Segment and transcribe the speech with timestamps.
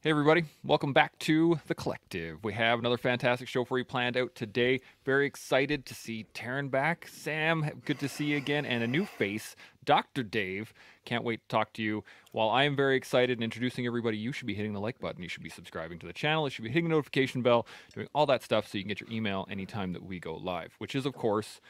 [0.00, 0.44] Hey, everybody.
[0.62, 2.44] Welcome back to The Collective.
[2.44, 4.80] We have another fantastic show for you planned out today.
[5.04, 7.08] Very excited to see Taryn back.
[7.08, 8.64] Sam, good to see you again.
[8.64, 10.22] And a new face, Dr.
[10.22, 10.72] Dave.
[11.04, 12.04] Can't wait to talk to you.
[12.30, 15.20] While I am very excited and introducing everybody, you should be hitting the like button.
[15.20, 16.46] You should be subscribing to the channel.
[16.46, 19.00] You should be hitting the notification bell, doing all that stuff so you can get
[19.00, 21.60] your email anytime that we go live, which is, of course,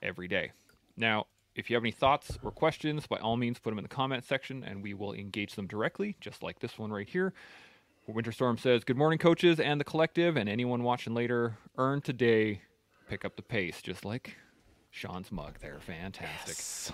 [0.00, 0.52] every day.
[0.96, 3.88] Now, if you have any thoughts or questions, by all means, put them in the
[3.88, 7.32] comment section and we will engage them directly, just like this one right here.
[8.12, 11.56] Winterstorm says, Good morning, coaches and the collective, and anyone watching later.
[11.78, 12.60] Earn today,
[13.08, 14.36] pick up the pace, just like
[14.90, 15.80] Shaun's mug there.
[15.80, 16.56] Fantastic.
[16.56, 16.92] Yes.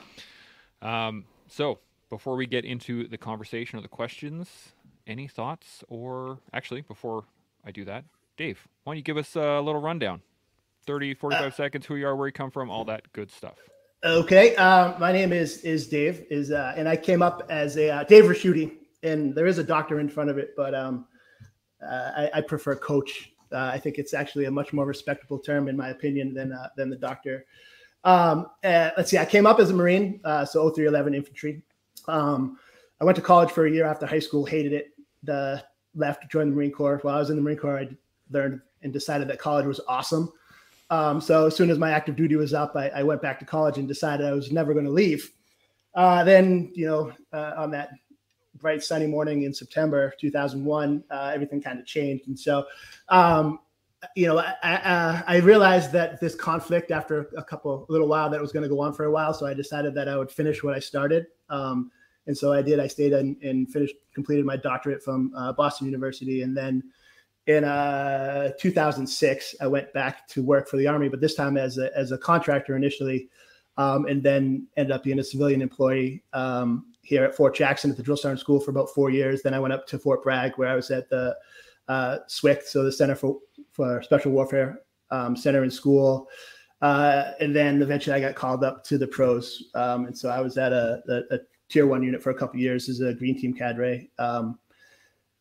[0.81, 4.73] Um, so, before we get into the conversation or the questions,
[5.07, 5.83] any thoughts?
[5.89, 7.25] Or actually, before
[7.65, 8.05] I do that,
[8.37, 10.23] Dave, why don't you give us a little rundown?
[10.87, 13.59] 30, 45 seconds, who you are, where you come from, all that good stuff.
[14.03, 17.91] Okay, um, my name is is Dave, is uh, and I came up as a
[17.91, 18.73] uh, Dave Raschuti,
[19.03, 21.07] and there is a doctor in front of it, but um,
[21.83, 23.33] uh, I, I prefer coach.
[23.53, 26.69] Uh, I think it's actually a much more respectable term, in my opinion, than uh,
[26.77, 27.47] than the doctor.
[28.05, 31.63] Um, uh, let's see, I came up as a Marine, uh, so 0311 infantry.
[32.09, 32.59] Um,
[33.01, 34.93] I went to college for a year after high school, hated it.
[35.23, 35.63] The
[35.95, 36.99] left, joined the Marine Corps.
[37.03, 37.89] While I was in the Marine Corps, I
[38.31, 40.33] learned and decided that college was awesome.
[40.89, 43.45] Um, so as soon as my active duty was up, I, I went back to
[43.45, 45.31] college and decided I was never going to leave.
[45.95, 47.91] Uh, then, you know, uh, on that
[48.61, 52.29] bright sunny morning in September 2001, uh, everything kind of changed.
[52.29, 52.67] And so,
[53.09, 53.61] um,
[54.17, 58.31] you know, I, I, I, realized that this conflict after a couple, a little while,
[58.31, 59.35] that it was going to go on for a while.
[59.35, 61.27] So I decided that I would finish what I started.
[61.51, 61.91] Um,
[62.27, 62.81] and so I did.
[62.81, 66.83] I stayed and, and finished, completed my doctorate from uh, Boston University, and then
[67.47, 71.79] in uh, 2006, I went back to work for the Army, but this time as
[71.79, 73.29] a, as a contractor initially,
[73.77, 77.97] um, and then ended up being a civilian employee um, here at Fort Jackson at
[77.97, 79.43] the Drill Sergeant School for about four years.
[79.43, 81.37] Then I went up to Fort Bragg, where I was at the
[81.89, 83.41] uh, so the Center for,
[83.73, 86.29] for Special Warfare um, Center in school.
[86.81, 89.71] Uh, and then eventually I got called up to the pros.
[89.75, 92.59] Um, and so I was at a, a, a, tier one unit for a couple
[92.59, 94.09] years as a green team cadre.
[94.19, 94.59] Um,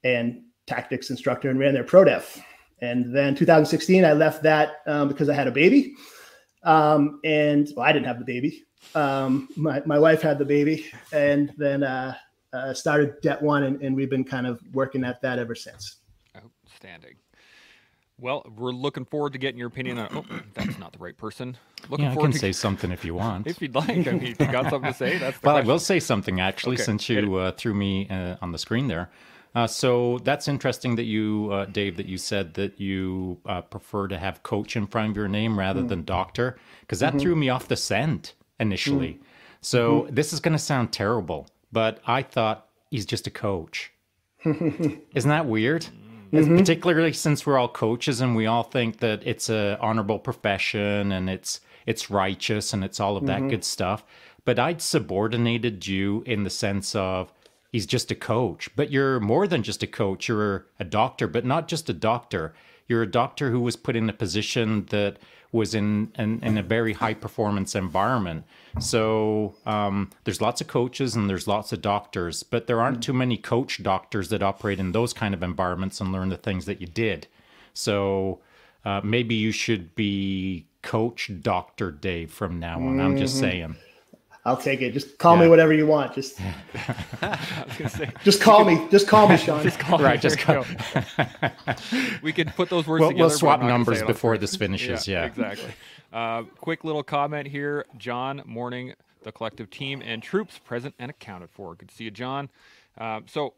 [0.04, 2.42] and tactics instructor and ran their pro def.
[2.82, 5.94] And then 2016, I left that um, because I had a baby.
[6.64, 8.66] Um, and well, I didn't have the baby.
[8.96, 12.16] Um, my, my wife had the baby and then uh,
[12.54, 15.98] uh, started Debt One, and, and we've been kind of working at that ever since.
[16.36, 17.16] Outstanding.
[18.20, 20.10] Well, we're looking forward to getting your opinion on.
[20.12, 21.56] Oh, that's not the right person.
[21.90, 23.48] Looking yeah, I forward can to say something if you want.
[23.48, 23.90] if you'd like.
[23.90, 26.40] I mean, if you got something to say, that's the well, I will say something
[26.40, 29.10] actually, Okay, since you uh, threw me uh, on the screen there.
[29.56, 34.08] Uh, so that's interesting that you, uh, Dave, that you said that you uh, prefer
[34.08, 37.50] to have coach in front of your name rather than doctor, because that threw me
[37.50, 39.14] off the scent initially.
[39.14, 39.24] Mm-hmm.
[39.62, 40.16] So mm-hmm.
[40.16, 43.92] this is going to sound terrible, but I thought he's just a coach.
[44.46, 45.84] Isn't that weird?
[46.32, 46.38] Mm-hmm.
[46.38, 51.12] As- Particularly since we're all coaches and we all think that it's a honorable profession
[51.12, 54.04] and it's it's righteous and it's all of that good stuff.
[54.46, 57.34] But I'd subordinated you in the sense of
[57.72, 58.70] he's just a coach.
[58.76, 60.28] But you're more than just a coach.
[60.28, 62.54] You're a doctor, but not just a doctor.
[62.88, 65.18] You're a doctor who was put in a position that
[65.52, 68.44] was in in, in a very high performance environment.
[68.80, 73.14] So um, there's lots of coaches and there's lots of doctors, but there aren't too
[73.14, 76.80] many coach doctors that operate in those kind of environments and learn the things that
[76.82, 77.28] you did.
[77.74, 78.40] So
[78.86, 83.00] uh, maybe you should be Coach Doctor Dave from now on.
[83.00, 83.76] I'm just saying.
[84.46, 84.92] I'll take it.
[84.94, 86.16] Just call me whatever you want.
[86.16, 86.40] Just,
[87.22, 88.88] I was gonna say, just call me.
[88.90, 89.62] Just call me, Shaun.
[89.64, 90.64] just call Right, there just you
[91.76, 92.18] go.
[92.24, 93.28] we could put those words We'll, together.
[93.28, 95.08] we'll swap not gonna say numbers before this finishes.
[95.08, 95.26] Yeah.
[95.26, 95.72] exactly.
[96.12, 97.86] Uh, quick little comment here.
[97.98, 101.76] John, morning, the collective team and troops present and accounted for.
[101.76, 102.50] Good to see you, John.
[102.98, 103.54] Um, so,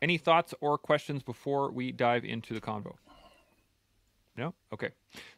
[0.00, 2.94] any thoughts or questions before we dive into the convo?
[4.36, 4.54] No?
[4.72, 4.90] Okay.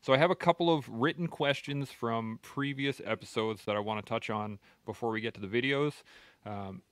[0.03, 4.09] So, I have a couple of written questions from previous episodes that I want to
[4.09, 5.95] touch on before we get to the videos.
[6.47, 6.83] Um,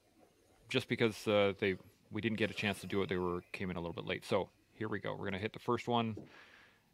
[0.69, 1.77] just because uh, they
[2.11, 4.07] we didn't get a chance to do it, they were came in a little bit
[4.07, 4.25] late.
[4.25, 5.15] So here we go.
[5.15, 6.17] We're gonna hit the first one.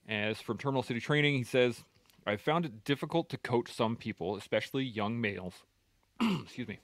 [0.08, 1.84] As from Terminal City Training, he says,
[2.26, 5.62] "I found it difficult to coach some people, especially young males,
[6.20, 6.80] excuse me,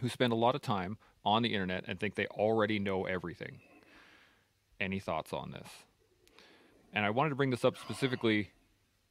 [0.00, 3.60] who spend a lot of time on the internet and think they already know everything."
[4.78, 5.68] Any thoughts on this?
[6.94, 8.50] And I wanted to bring this up specifically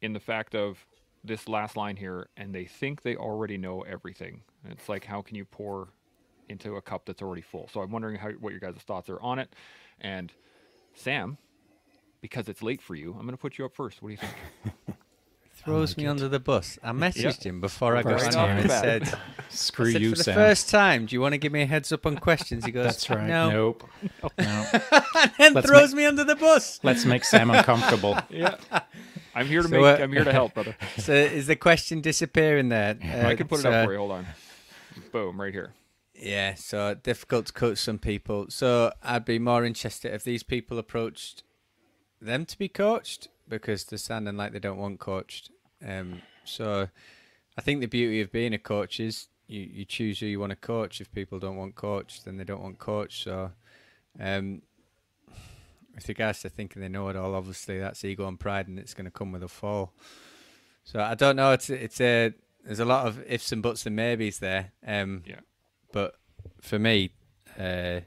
[0.01, 0.85] in the fact of
[1.24, 4.41] this last line here, and they think they already know everything.
[4.63, 5.89] And it's like, how can you pour
[6.50, 7.69] into a cup that's already full?
[7.71, 9.53] So I'm wondering how what your guys' thoughts are on it.
[10.01, 10.31] And
[10.94, 11.38] Sam,
[12.21, 14.01] because it's late for you, I'm going to put you up first.
[14.01, 14.97] What do you think?
[15.53, 16.77] throws me under the bus.
[16.83, 18.71] I messaged him before I got First on here time.
[18.85, 19.19] and said,
[19.50, 20.35] Screw I said, you, for the Sam.
[20.35, 22.65] first time, do you want to give me a heads up on questions?
[22.65, 23.23] He goes, That's right.
[23.27, 23.50] No.
[23.51, 23.89] Nope.
[24.38, 24.65] No.
[25.23, 26.79] and then Let's throws me under the bus.
[26.83, 28.17] Let's make Sam uncomfortable.
[28.29, 28.55] Yeah.
[29.35, 30.00] I'm here to So, make.
[30.00, 30.75] uh, I'm here to help, brother.
[30.97, 32.97] So is the question disappearing there?
[33.01, 33.97] I can put it so- up for you.
[33.99, 34.27] Hold on.
[35.11, 35.73] Boom, right here.
[36.15, 38.45] Yeah, so difficult to coach some people.
[38.49, 41.44] So I'd be more interested if these people approached
[42.21, 45.51] them to be coached because they're sounding like they don't want coached.
[45.86, 46.88] Um, so
[47.57, 50.51] I think the beauty of being a coach is you, you choose who you want
[50.51, 51.01] to coach.
[51.01, 53.24] If people don't want coached, then they don't want coached.
[53.24, 53.51] So
[54.19, 54.62] um,
[55.94, 58.94] with regards to thinking they know it all, obviously that's ego and pride, and it's
[58.94, 59.94] going to come with a fall.
[60.84, 61.51] So I don't know.
[61.51, 62.34] It's it's a
[62.66, 64.72] there's a lot of ifs and buts and maybes there.
[64.86, 65.40] Um, Yeah.
[65.92, 66.16] but
[66.62, 67.12] for me,
[67.60, 68.01] uh,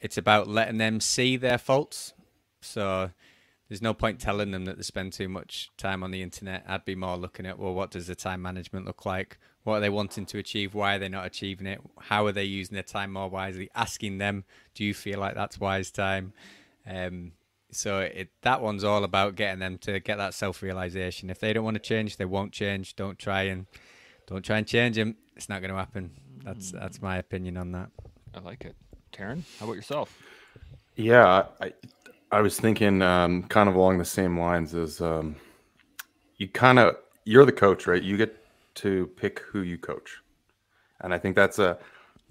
[0.00, 2.12] it's about letting them see their faults.
[2.60, 3.10] So
[3.72, 6.62] there's no point telling them that they spend too much time on the internet.
[6.68, 9.38] I'd be more looking at well, what does the time management look like?
[9.64, 10.74] What are they wanting to achieve?
[10.74, 11.80] Why are they not achieving it?
[11.98, 13.70] How are they using their time more wisely?
[13.74, 16.34] Asking them, do you feel like that's wise time?
[16.86, 17.32] Um,
[17.70, 21.30] so it that one's all about getting them to get that self realization.
[21.30, 22.94] If they don't want to change, they won't change.
[22.94, 23.64] Don't try and
[24.26, 25.16] don't try and change them.
[25.34, 26.10] It's not going to happen.
[26.44, 27.88] That's that's my opinion on that.
[28.34, 28.76] I like it.
[29.14, 30.14] Taryn, how about yourself?
[30.94, 31.72] Yeah, I
[32.32, 35.36] I was thinking um, kind of along the same lines as um,
[36.38, 38.02] you kind of you're the coach, right?
[38.02, 38.34] You get
[38.76, 40.16] to pick who you coach,
[41.02, 41.78] and I think that's a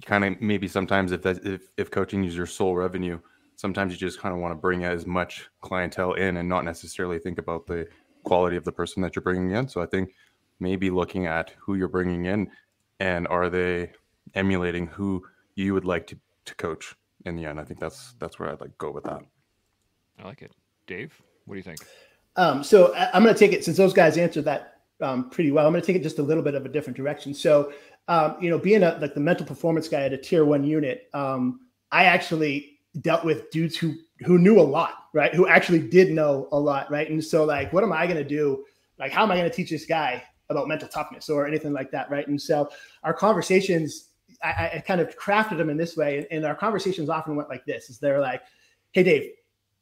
[0.04, 3.20] kind of maybe sometimes if that, if if coaching is your sole revenue,
[3.58, 7.20] sometimes you just kind of want to bring as much clientele in and not necessarily
[7.20, 7.88] think about the
[8.24, 9.68] quality of the person that you're bringing in.
[9.68, 10.16] So I think
[10.60, 12.50] maybe looking at who you're bringing in
[13.00, 13.92] and are they
[14.34, 15.24] emulating who
[15.54, 16.96] you would like to, to coach
[17.26, 17.60] in the end.
[17.60, 19.22] I think that's that's where I'd like go with that.
[20.20, 20.52] I like it.
[20.88, 21.14] Dave,
[21.46, 21.80] what do you think?
[22.36, 25.66] Um, so I'm going to take it since those guys answered that um, pretty well.
[25.66, 27.34] I'm going to take it just a little bit of a different direction.
[27.34, 27.74] So,
[28.08, 31.10] um, you know, being a, like the mental performance guy at a tier one unit,
[31.14, 31.62] um,
[31.92, 35.34] I actually dealt with dudes who who knew a lot, right?
[35.34, 37.10] Who actually did know a lot, right?
[37.10, 38.66] And so, like, what am I going to do?
[39.00, 41.90] Like, how am I going to teach this guy about mental toughness or anything like
[41.92, 42.28] that, right?
[42.28, 42.70] And so,
[43.04, 44.10] our conversations,
[44.44, 47.50] I, I kind of crafted them in this way, and, and our conversations often went
[47.50, 48.44] like this: is they're like,
[48.92, 49.32] "Hey, Dave,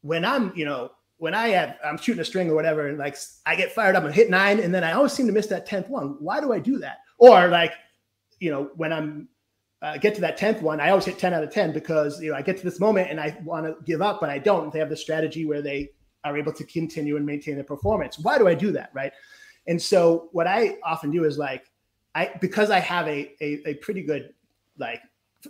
[0.02, 3.18] when I'm, you know, when I have, I'm shooting a string or whatever, and like
[3.46, 5.66] I get fired up and hit nine, and then I always seem to miss that
[5.66, 6.16] tenth one.
[6.20, 7.00] Why do I do that?
[7.18, 7.74] Or like,
[8.40, 9.28] you know, when I'm
[9.82, 12.32] uh, get to that tenth one, I always hit ten out of ten because you
[12.32, 14.72] know I get to this moment and I want to give up, but I don't.
[14.72, 15.90] They have the strategy where they
[16.24, 18.20] are able to continue and maintain their performance.
[18.20, 19.12] Why do I do that, right?
[19.68, 21.70] And so what I often do is like,
[22.16, 24.34] I because I have a a, a pretty good
[24.78, 25.02] like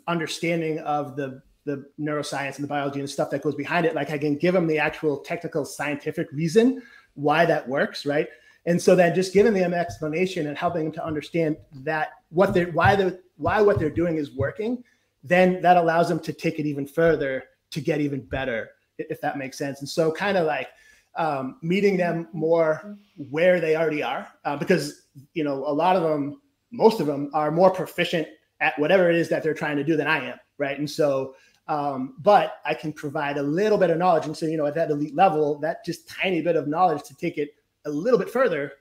[0.07, 3.95] understanding of the the neuroscience and the biology and stuff that goes behind it.
[3.95, 6.81] Like I can give them the actual technical scientific reason
[7.15, 8.27] why that works, right?
[8.65, 12.53] And so then just giving them an explanation and helping them to understand that what
[12.53, 14.83] they're why they're why what they're doing is working,
[15.23, 19.37] then that allows them to take it even further to get even better, if that
[19.37, 19.79] makes sense.
[19.79, 20.69] And so kind of like
[21.15, 22.97] um, meeting them more
[23.29, 26.41] where they already are, uh, because you know a lot of them,
[26.71, 28.27] most of them are more proficient
[28.61, 30.77] at whatever it is that they're trying to do than I am, right?
[30.77, 31.35] And so
[31.69, 34.25] um, but I can provide a little bit of knowledge.
[34.25, 37.15] And so, you know, at that elite level, that just tiny bit of knowledge to
[37.15, 37.53] take it
[37.85, 38.73] a little bit further,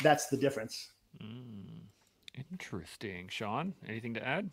[0.00, 0.92] that's the difference.
[2.52, 3.26] Interesting.
[3.28, 4.48] Shaun, anything to add?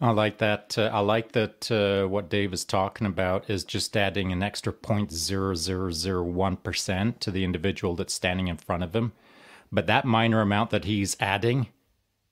[0.00, 0.76] I like that.
[0.78, 1.70] Uh, I like that.
[1.70, 7.44] Uh, what Dave is talking about is just adding an extra 0.0001 percent to the
[7.44, 9.12] individual that's standing in front of him,
[9.70, 11.68] but that minor amount that he's adding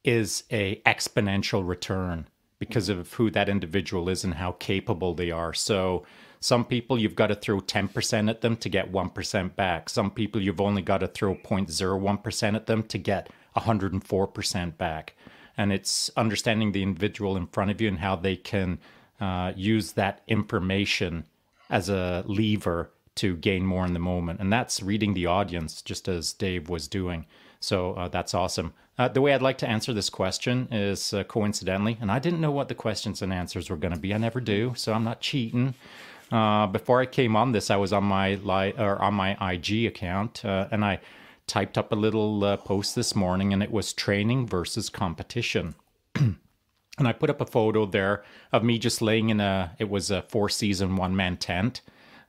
[0.05, 2.27] is a exponential return
[2.61, 5.53] because of who that individual is and how capable they are.
[5.53, 6.05] So
[6.39, 9.89] some people you've got to throw 10% at them to get 1% back.
[9.89, 15.17] Some people you've only got to throw 0.01% at them to get 104% back.
[15.57, 18.79] And it's understanding the individual in front of you and how they can
[19.21, 21.25] uh, use that information
[21.71, 24.41] as a lever to gain more in the moment.
[24.41, 27.27] And that's reading the audience, just as Dave was doing.
[27.59, 28.73] So uh, that's awesome.
[29.01, 32.43] Uh, the way I'd like to answer this question is uh, coincidentally, and I didn't
[32.43, 34.13] know what the questions and answers were going to be.
[34.13, 35.75] I never do, so I'm not cheating.
[36.31, 39.87] Uh, before I came on this, I was on my li- or on my IG
[39.87, 41.01] account, uh, and I
[41.47, 45.77] typed up a little uh, post this morning, and it was training versus competition.
[46.15, 46.37] and
[46.99, 49.75] I put up a photo there of me just laying in a.
[49.79, 51.81] It was a four season one man tent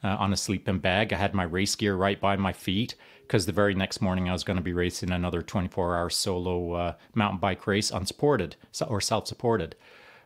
[0.05, 1.11] uh, on a sleeping bag.
[1.11, 2.95] I had my race gear right by my feet
[3.31, 6.73] because the very next morning I was going to be racing another 24 hour solo
[6.73, 9.77] uh, mountain bike race unsupported or self supported.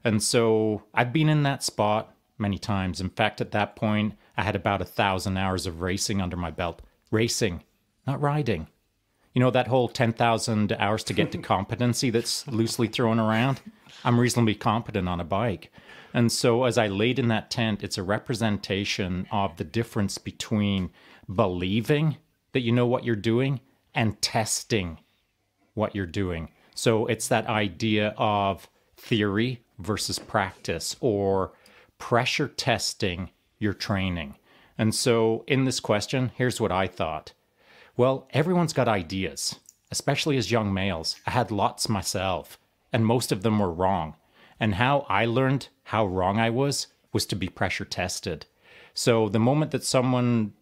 [0.04, 3.00] And so I've been in that spot many times.
[3.00, 6.50] In fact, at that point, I had about a thousand hours of racing under my
[6.50, 6.82] belt.
[7.12, 7.62] Racing,
[8.08, 8.70] not riding.
[9.34, 13.62] You know that whole 10,000 hours to get to competency that's loosely thrown around?
[14.04, 15.72] I'm reasonably competent on a bike.
[16.12, 20.90] And so as I laid in that tent, it's a representation of the difference between
[21.32, 22.18] believing
[22.56, 23.60] that you know what you're doing
[23.94, 24.98] and testing
[25.74, 26.48] what you're doing.
[26.74, 31.52] So it's that idea of theory versus practice or
[31.98, 34.36] pressure testing your training.
[34.78, 37.34] And so in this question, here's what I thought.
[37.98, 39.60] Well, everyone's got ideas,
[39.92, 41.18] especially as young males.
[41.28, 42.58] I had lots myself,
[42.94, 44.16] and most of them were wrong.
[44.62, 48.46] And how I learned how wrong I was was to be pressure tested.
[48.94, 50.54] So the moment that someone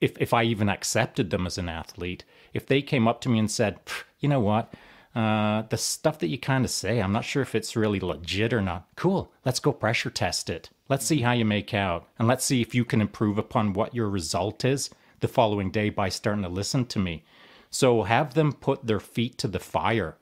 [0.00, 3.38] if if I even accepted them as an athlete, if they came up to me
[3.38, 3.78] and said,
[4.20, 4.72] "You know what?
[5.16, 8.52] Uh, the stuff that you kind of say, I'm not sure if it's really legit
[8.52, 8.86] or not.
[8.96, 9.32] Cool.
[9.46, 10.68] Let's go pressure test it.
[10.90, 12.06] Let's see how you make out.
[12.18, 15.88] And let's see if you can improve upon what your result is the following day
[15.88, 17.24] by starting to listen to me.
[17.70, 20.18] So have them put their feet to the fire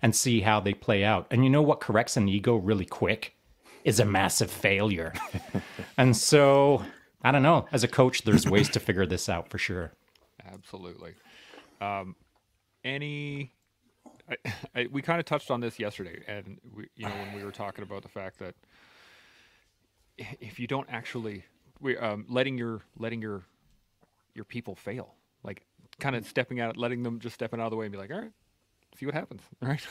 [0.00, 1.26] and see how they play out.
[1.32, 3.34] And you know what corrects an ego really quick?
[3.82, 5.14] Is a massive failure.
[5.96, 6.84] and so,
[7.22, 7.66] I don't know.
[7.72, 9.92] As a coach, there's ways to figure this out for sure.
[10.52, 11.14] Absolutely.
[11.80, 12.14] Um,
[12.84, 13.52] any
[14.30, 14.36] I,
[14.74, 17.52] I, we kind of touched on this yesterday, and we, you know, when we were
[17.52, 18.54] talking about the fact that
[20.18, 21.44] if you don't actually,
[21.80, 23.42] we um, letting your letting your
[24.34, 25.64] your people fail, like
[25.98, 28.10] kind of stepping out, letting them just stepping out of the way and be like,
[28.10, 28.32] all right,
[28.98, 29.86] see what happens, right?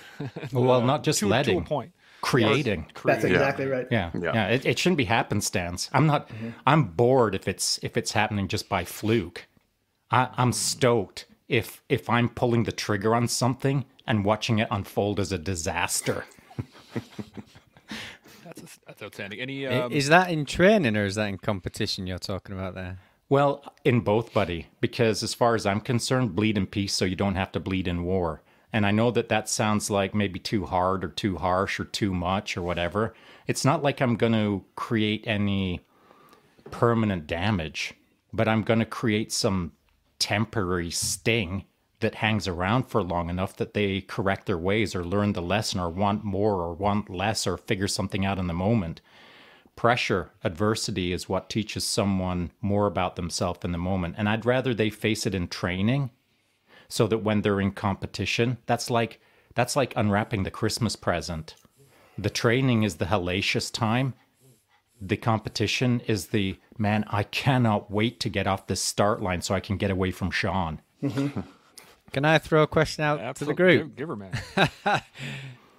[0.54, 2.86] well, not just to, letting, to a point, creating.
[2.88, 3.32] That's creating.
[3.32, 3.88] exactly right.
[3.92, 4.34] Yeah, Yeah.
[4.34, 4.48] yeah.
[4.48, 5.90] It, it shouldn't be happenstance.
[5.94, 6.30] I'm not.
[6.66, 9.48] I'm bored if it's if it's happening just by fluke.
[10.12, 15.20] I, I'm stoked if if I'm pulling the trigger on something and watching it unfold
[15.20, 16.26] as a disaster.
[18.44, 19.42] That's that's outstanding.
[19.42, 23.00] Any um, is that in training or is that in competition you're talking about there?
[23.30, 27.18] Well, in both, buddy, because as far as I'm concerned, bleed in peace so you
[27.18, 28.42] don't have to bleed in war.
[28.74, 32.14] And I know that that sounds like maybe too hard or too harsh or too
[32.14, 33.14] much or whatever.
[33.48, 35.82] It's not like I'm going to create any
[36.70, 37.94] permanent damage,
[38.34, 39.72] but I'm going to create some
[40.20, 41.66] temporary sting
[42.00, 45.80] that hangs around for long enough that they correct their ways or learn the lesson
[45.80, 49.02] or want more or want less or figure something out in the moment
[49.78, 54.16] pressure, adversity is what teaches someone more about themselves in the moment.
[54.18, 56.10] And I'd rather they face it in training
[56.90, 59.20] so that when they're in competition, that's like
[59.56, 61.56] that's like unwrapping the Christmas present.
[62.18, 64.14] The training is the hellacious time.
[65.00, 69.54] The competition is the man, I cannot wait to get off this start line so
[69.54, 70.82] I can get away from Shaun.
[72.14, 73.96] Can I throw a question out to the group?
[73.96, 74.32] Give, give her man.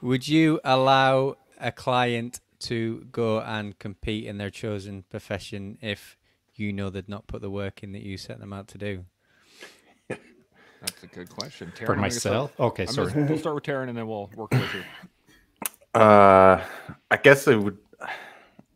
[0.02, 6.16] Would you allow a client to go and compete in their chosen profession if
[6.54, 9.04] you know they'd not put the work in that you set them out to do?
[10.80, 11.72] That's a good question.
[11.76, 12.60] Taryn, For I'm start- myself?
[12.60, 13.12] Okay, I'm sorry.
[13.12, 14.82] gonna- we'll start with Taryn and then we'll work with you.
[16.00, 16.62] Uh,
[17.10, 17.78] I guess it would.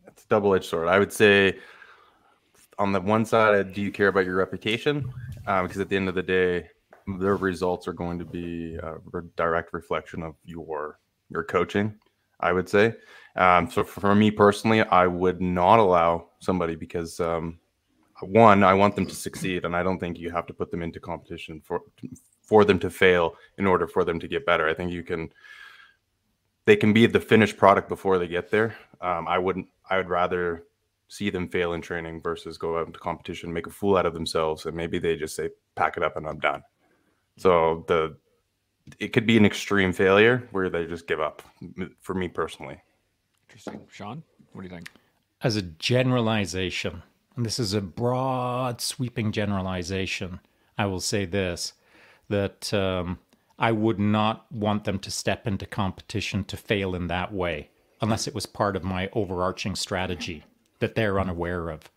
[0.07, 0.87] It's a double-edged sword.
[0.87, 1.59] I would say,
[2.79, 5.13] on the one side, do you care about your reputation?
[5.47, 6.69] Um, because at the end of the day,
[7.19, 11.95] their results are going to be a re- direct reflection of your your coaching.
[12.39, 12.95] I would say.
[13.37, 17.59] Um, so for me personally, I would not allow somebody because um,
[18.23, 20.81] one, I want them to succeed, and I don't think you have to put them
[20.81, 21.81] into competition for
[22.41, 24.67] for them to fail in order for them to get better.
[24.67, 25.29] I think you can
[26.65, 28.75] they can be the finished product before they get there.
[29.01, 29.67] Um, I wouldn't.
[29.89, 30.63] I would rather
[31.07, 34.13] see them fail in training versus go out into competition, make a fool out of
[34.13, 36.63] themselves, and maybe they just say, "Pack it up and I'm done."
[37.37, 38.17] So the
[38.99, 41.41] it could be an extreme failure where they just give up.
[42.01, 42.81] For me personally,
[43.47, 43.85] Interesting.
[43.89, 44.89] Shaun, what do you think?
[45.41, 47.03] as a generalization,
[47.35, 50.39] and this is a broad, sweeping generalization,
[50.77, 51.73] I will say this
[52.29, 53.19] that um,
[53.59, 57.69] I would not want them to step into competition to fail in that way,
[58.01, 60.43] unless it was part of my overarching strategy
[60.79, 61.89] that they're unaware of.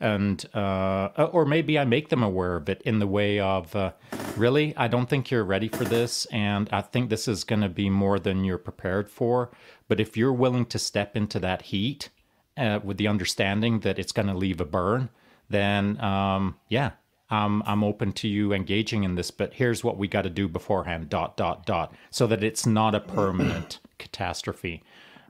[0.00, 3.92] And, uh, or maybe I make them aware of it in the way of, uh,
[4.36, 6.26] really, I don't think you're ready for this.
[6.26, 9.52] And I think this is going to be more than you're prepared for.
[9.86, 12.08] But if you're willing to step into that heat,
[12.56, 15.08] uh, with the understanding that it's going to leave a burn,
[15.48, 16.92] then um, yeah,
[17.30, 19.30] um, I'm open to you engaging in this.
[19.30, 22.94] But here's what we got to do beforehand: dot dot dot, so that it's not
[22.94, 24.82] a permanent catastrophe.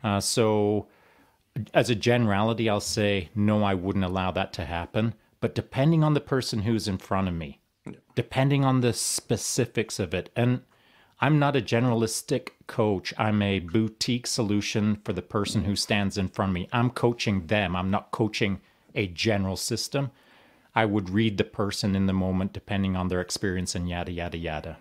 [0.02, 0.88] Uh, so,
[1.72, 5.14] as a generality, I'll say no, I wouldn't allow that to happen.
[5.40, 7.60] But depending on the person who's in front of me,
[8.14, 10.62] depending on the specifics of it, and
[11.22, 13.14] I'm not a generalistic coach.
[13.16, 16.68] I'm a boutique solution for the person who stands in front of me.
[16.72, 17.76] I'm coaching them.
[17.76, 18.60] I'm not coaching
[18.96, 20.10] a general system.
[20.74, 24.36] I would read the person in the moment depending on their experience and yada yada
[24.36, 24.78] yada.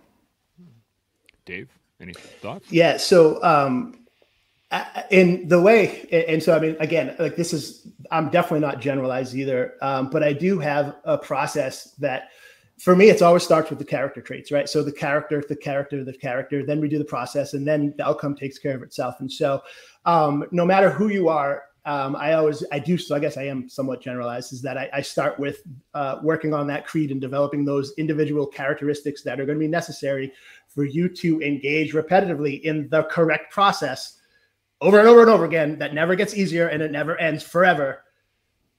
[1.46, 1.70] Dave,
[2.00, 2.72] any thoughts?
[2.72, 2.98] Yeah.
[2.98, 4.00] So, um,
[5.12, 9.36] in the way, and so I mean, again, like this is, I'm definitely not generalized
[9.36, 12.30] either, um, but I do have a process that,
[12.82, 14.68] for me, it's always starts with the character traits, right?
[14.68, 18.08] So the character, the character, the character, then we do the process, and then the
[18.08, 19.20] outcome takes care of itself.
[19.20, 19.62] And so,
[20.06, 23.44] um, no matter who you are, um, I always I do so I guess I
[23.44, 25.62] am somewhat generalized is that I, I start with
[25.94, 29.68] uh, working on that creed and developing those individual characteristics that are going to be
[29.68, 30.32] necessary
[30.68, 34.20] for you to engage repetitively in the correct process
[34.80, 38.04] over and over and over again that never gets easier and it never ends forever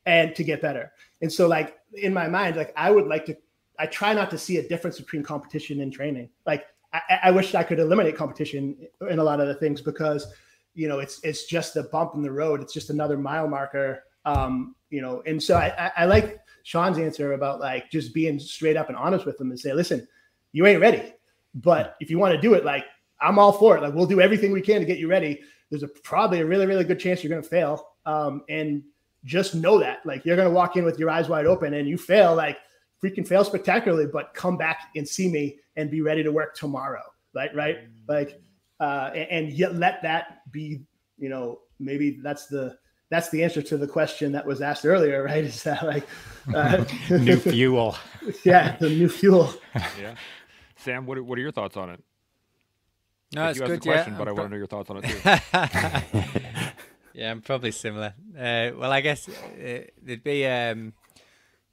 [0.06, 0.92] and to get better
[1.23, 3.37] and so like in my mind like I would like to
[3.82, 7.54] I try not to see a difference between competition and training like I, I wish
[7.54, 8.76] I could eliminate competition
[9.10, 10.32] in a lot of the things because
[10.74, 12.60] you know, it's it's just a bump in the road.
[12.60, 14.04] It's just another mile marker.
[14.24, 18.38] Um, you know, and so I, I, I like Shaun's answer about like just being
[18.38, 20.06] straight up and honest with them and say, listen,
[20.52, 21.14] you ain't ready.
[21.54, 22.84] But if you want to do it, like
[23.20, 23.82] I'm all for it.
[23.82, 25.40] Like we'll do everything we can to get you ready.
[25.70, 27.88] There's a probably a really, really good chance you're gonna fail.
[28.06, 28.82] Um, and
[29.24, 30.04] just know that.
[30.06, 32.58] Like you're gonna walk in with your eyes wide open and you fail, like
[33.02, 37.02] freaking fail spectacularly, but come back and see me and be ready to work tomorrow.
[37.35, 37.78] Right, right?
[38.09, 38.40] Like
[38.82, 40.82] uh, and, and yet let that be,
[41.16, 42.76] you know, maybe that's the
[43.11, 45.44] that's the answer to the question that was asked earlier, right?
[45.44, 46.06] Is that like
[46.54, 47.97] uh, new fuel?
[48.44, 49.54] yeah, the new fuel.
[50.00, 50.16] yeah,
[50.76, 52.02] Sam, what what are your thoughts on it?
[53.35, 53.80] No, it's you good.
[53.80, 55.21] question, yeah, but I'm i want to know your thoughts on it too.
[57.14, 58.14] yeah, I'm probably similar.
[58.37, 60.44] Uh, well, I guess uh, it'd be.
[60.47, 60.92] Um,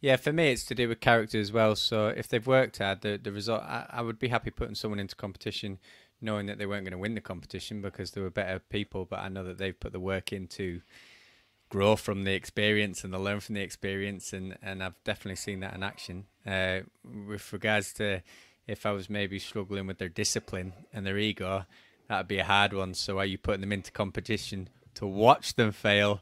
[0.01, 1.75] yeah, for me, it's to do with character as well.
[1.75, 4.99] So if they've worked hard, the the result, I, I would be happy putting someone
[4.99, 5.79] into competition
[6.21, 9.05] knowing that they weren't going to win the competition because there were better people.
[9.05, 10.81] But I know that they've put the work in to
[11.69, 15.59] grow from the experience and to learn from the experience, and and I've definitely seen
[15.61, 16.25] that in action.
[16.45, 18.21] Uh, with regards to
[18.67, 21.65] if I was maybe struggling with their discipline and their ego,
[22.07, 22.93] that'd be a hard one.
[22.93, 26.21] So are you putting them into competition to watch them fail?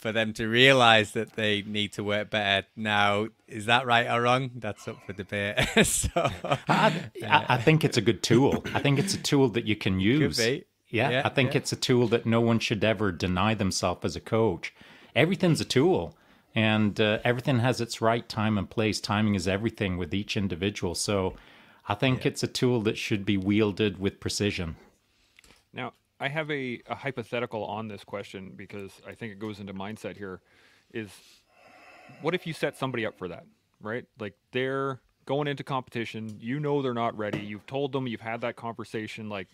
[0.00, 2.66] For them to realize that they need to work better.
[2.74, 4.50] Now, is that right or wrong?
[4.54, 5.56] That's up for debate.
[5.86, 6.30] so,
[6.68, 8.64] I, I, think it's a good tool.
[8.74, 10.38] I think it's a tool that you can use.
[10.38, 11.58] Yeah, yeah, I think yeah.
[11.58, 14.74] it's a tool that no one should ever deny themselves as a coach.
[15.14, 16.16] Everything's a tool,
[16.54, 19.00] and uh, everything has its right time and place.
[19.00, 20.94] Timing is everything with each individual.
[20.94, 21.34] So,
[21.88, 22.28] I think yeah.
[22.28, 24.76] it's a tool that should be wielded with precision.
[25.72, 29.72] Now, I have a, a hypothetical on this question because I think it goes into
[29.72, 30.40] mindset here.
[30.92, 31.10] Is
[32.20, 33.46] what if you set somebody up for that,
[33.80, 34.04] right?
[34.18, 37.38] Like they're going into competition, you know they're not ready.
[37.40, 39.28] You've told them, you've had that conversation.
[39.28, 39.48] Like,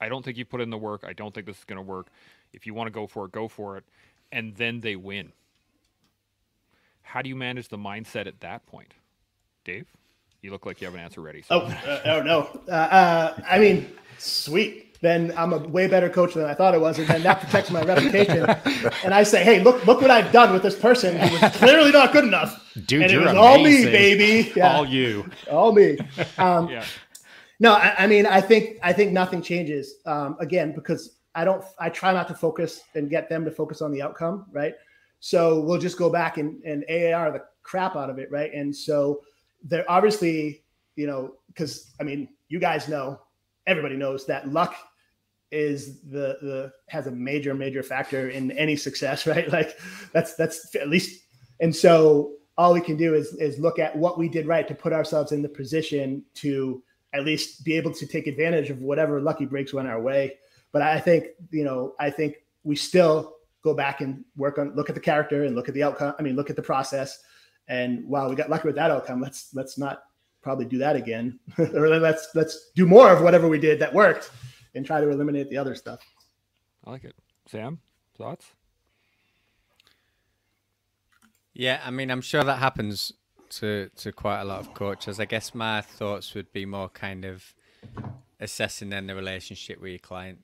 [0.00, 1.04] I don't think you put in the work.
[1.06, 2.08] I don't think this is going to work.
[2.52, 3.84] If you want to go for it, go for it.
[4.32, 5.32] And then they win.
[7.02, 8.92] How do you manage the mindset at that point,
[9.64, 9.86] Dave?
[10.42, 11.42] You look like you have an answer ready.
[11.42, 11.62] So.
[11.62, 12.60] Oh, uh, oh no.
[12.68, 16.78] Uh, uh, I mean, sweet then I'm a way better coach than I thought I
[16.78, 18.46] was, and then that protects my reputation.
[19.04, 21.92] And I say, hey, look, look what I've done with this person who was clearly
[21.92, 22.74] not good enough.
[22.86, 23.38] Dude, and it was amazing.
[23.38, 24.52] all me, baby.
[24.56, 24.76] Yeah.
[24.76, 25.30] All you.
[25.50, 25.98] All me.
[26.38, 26.84] Um, yeah.
[27.60, 29.94] No, I, I, mean, I think I think nothing changes.
[30.06, 33.82] Um, again, because I don't, I try not to focus and get them to focus
[33.82, 34.74] on the outcome, right?
[35.20, 38.52] So we'll just go back and, and AAR the crap out of it, right?
[38.52, 39.20] And so
[39.62, 40.62] they're obviously,
[40.96, 43.20] you know, because I mean, you guys know
[43.66, 44.74] everybody knows that luck
[45.50, 49.50] is the the has a major major factor in any success right?
[49.50, 49.78] Like
[50.12, 51.24] that's that's at least
[51.60, 54.74] and so all we can do is is look at what we did right to
[54.74, 56.82] put ourselves in the position to
[57.14, 60.34] at least be able to take advantage of whatever lucky breaks went our way.
[60.72, 64.88] But i think you know i think we still go back and work on look
[64.88, 67.22] at the character and look at the outcome i mean look at the process.
[67.70, 70.02] And while we got lucky with that outcome let's let's not
[70.42, 71.38] probably do that again.
[71.58, 74.30] Or let's let's do more of whatever we did that worked
[74.74, 76.00] and try to eliminate the other stuff.
[76.84, 77.14] I like it.
[77.46, 77.80] Sam,
[78.16, 78.52] thoughts?
[81.54, 83.12] Yeah, I mean, I'm sure that happens
[83.50, 85.18] to to quite a lot of coaches.
[85.18, 87.54] I guess my thoughts would be more kind of
[88.40, 90.38] assessing then the relationship with your client.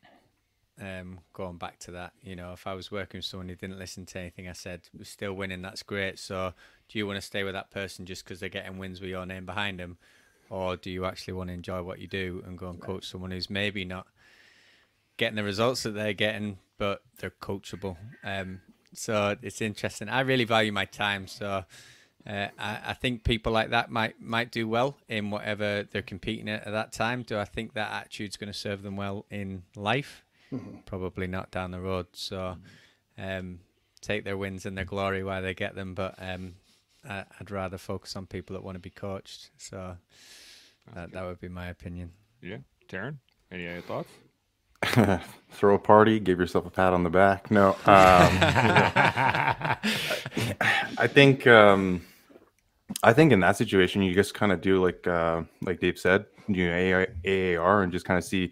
[0.80, 3.78] Um, going back to that, you know, if I was working with someone who didn't
[3.78, 6.18] listen to anything I said, was still winning, that's great.
[6.18, 6.52] So,
[6.88, 9.24] do you want to stay with that person just because they're getting wins with your
[9.24, 9.98] name behind them,
[10.50, 13.30] or do you actually want to enjoy what you do and go and coach someone
[13.30, 14.08] who's maybe not
[15.16, 17.96] getting the results that they're getting, but they're coachable.
[18.22, 18.60] Um,
[18.92, 20.08] so it's interesting.
[20.08, 21.64] I really value my time, so
[22.26, 26.48] uh, I, I, think people like that might might do well in whatever they're competing
[26.48, 27.22] at at that time.
[27.22, 30.24] Do I think that attitude's going to serve them well in life?
[30.52, 30.78] Mm-hmm.
[30.86, 32.06] Probably not down the road.
[32.12, 32.56] So
[33.18, 33.60] um,
[34.00, 36.54] take their wins and their glory while they get them, but um,
[37.08, 39.50] I, would rather focus on people that want to be coached.
[39.58, 39.96] So
[40.94, 42.12] that, that would be my opinion.
[42.40, 43.16] Yeah, Taryn,
[43.50, 44.10] any other thoughts?
[45.50, 47.50] Throw a party, give yourself a pat on the back.
[47.50, 47.76] No, um,
[50.98, 52.04] I think um,
[53.02, 56.26] I think in that situation you just kind of do like uh, like Dave said,
[56.48, 58.50] you know, AAR and just kind of see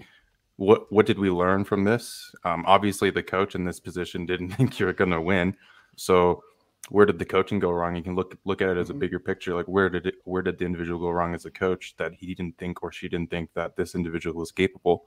[0.56, 2.32] what what did we learn from this.
[2.44, 5.56] Um, obviously, the coach in this position didn't think you were going to win,
[5.96, 6.42] so
[6.88, 7.96] where did the coaching go wrong?
[7.96, 9.00] You can look look at it as a mm-hmm.
[9.00, 9.54] bigger picture.
[9.54, 12.34] Like where did it where did the individual go wrong as a coach that he
[12.34, 15.06] didn't think or she didn't think that this individual was capable,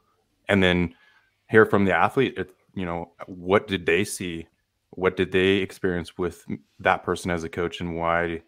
[0.50, 0.94] and then
[1.50, 2.36] hear from the athlete.
[2.38, 4.48] It, you know, what did they see?
[4.92, 6.46] What did they experience with
[6.80, 8.42] that person as a coach, and why?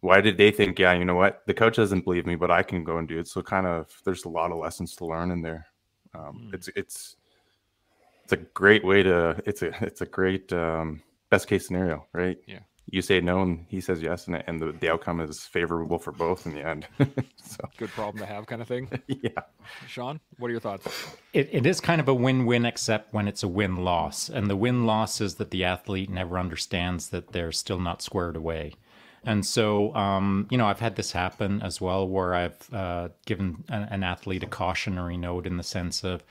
[0.00, 2.62] Why did they think, yeah, you know what, the coach doesn't believe me, but I
[2.62, 3.26] can go and do it?
[3.26, 5.66] So kind of, there's a lot of lessons to learn in there.
[6.14, 6.54] Um, mm.
[6.54, 7.16] It's it's
[8.22, 12.36] it's a great way to it's a it's a great um, best case scenario, right?
[12.46, 12.60] Yeah.
[12.90, 16.12] You say no, and he says yes, and, and the, the outcome is favorable for
[16.12, 16.86] both in the end.
[17.42, 18.88] so good problem to have, kind of thing.
[19.06, 19.30] yeah.
[19.88, 20.86] Shaun, what are your thoughts?
[21.32, 25.20] It, it is kind of a win-win, except when it's a win-loss, and the win-loss
[25.20, 28.74] is that the athlete never understands that they're still not squared away.
[29.26, 33.64] And so, um, you know, I've had this happen as well, where I've uh, given
[33.68, 36.22] an, an, athlete a cautionary note in the sense of,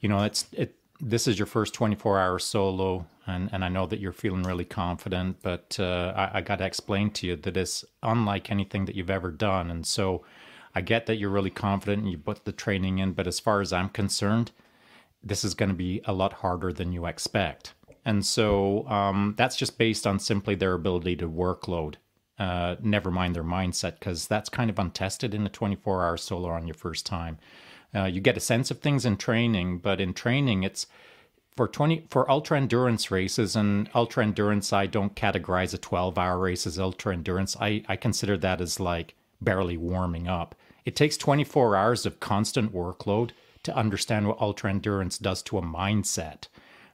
[0.00, 0.74] you know, it's it.
[1.00, 4.64] This is your first 24 hour solo, and, and I know that you're feeling really
[4.64, 8.96] confident, but uh, I, I got to explain to you that it's unlike anything that
[8.96, 9.70] you've ever done.
[9.70, 10.24] And so,
[10.74, 13.60] I get that you're really confident and you put the training in, but as far
[13.60, 14.52] as I'm concerned,
[15.22, 17.74] this is going to be a lot harder than you expect.
[18.04, 21.96] And so um, that's just based on simply their ability to workload
[22.38, 26.50] uh, never mind their mindset, because that's kind of untested in a 24 hour solo
[26.50, 27.38] on your first time.
[27.94, 30.86] Uh, you get a sense of things in training, but in training, it's
[31.56, 34.72] for 20 for ultra endurance races and ultra endurance.
[34.72, 37.56] I don't categorize a 12 hour race as ultra endurance.
[37.60, 40.54] I, I consider that as like barely warming up.
[40.84, 43.30] It takes 24 hours of constant workload
[43.64, 46.46] to understand what ultra endurance does to a mindset.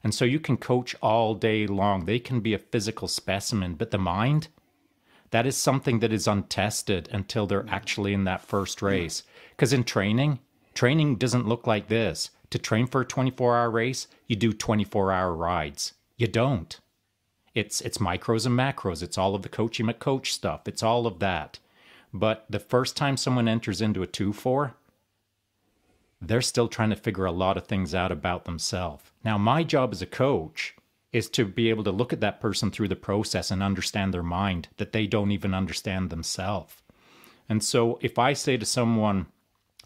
[0.02, 2.04] And so you can coach all day long.
[2.04, 4.48] They can be a physical specimen, but the mind,
[5.30, 9.22] that is something that is untested until they're actually in that first race.
[9.50, 10.38] Because in training,
[10.74, 12.30] training doesn't look like this.
[12.50, 15.94] To train for a 24 hour race, you do 24 hour rides.
[16.16, 16.78] You don't.
[17.54, 19.02] It's it's micros and macros.
[19.02, 20.66] It's all of the coachy McCoach stuff.
[20.66, 21.58] It's all of that.
[22.12, 24.74] But the first time someone enters into a 2 4,
[26.20, 29.10] they're still trying to figure a lot of things out about themselves.
[29.24, 30.74] Now, my job as a coach
[31.12, 34.22] is to be able to look at that person through the process and understand their
[34.22, 36.74] mind that they don't even understand themselves.
[37.48, 39.26] And so if I say to someone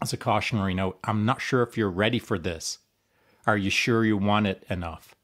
[0.01, 2.79] as a cautionary note, I'm not sure if you're ready for this.
[3.45, 5.15] Are you sure you want it enough?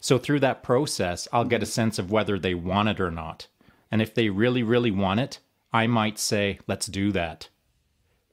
[0.00, 3.46] So through that process, I'll get a sense of whether they want it or not.
[3.90, 5.38] And if they really, really want it,
[5.72, 7.48] I might say, let's do that.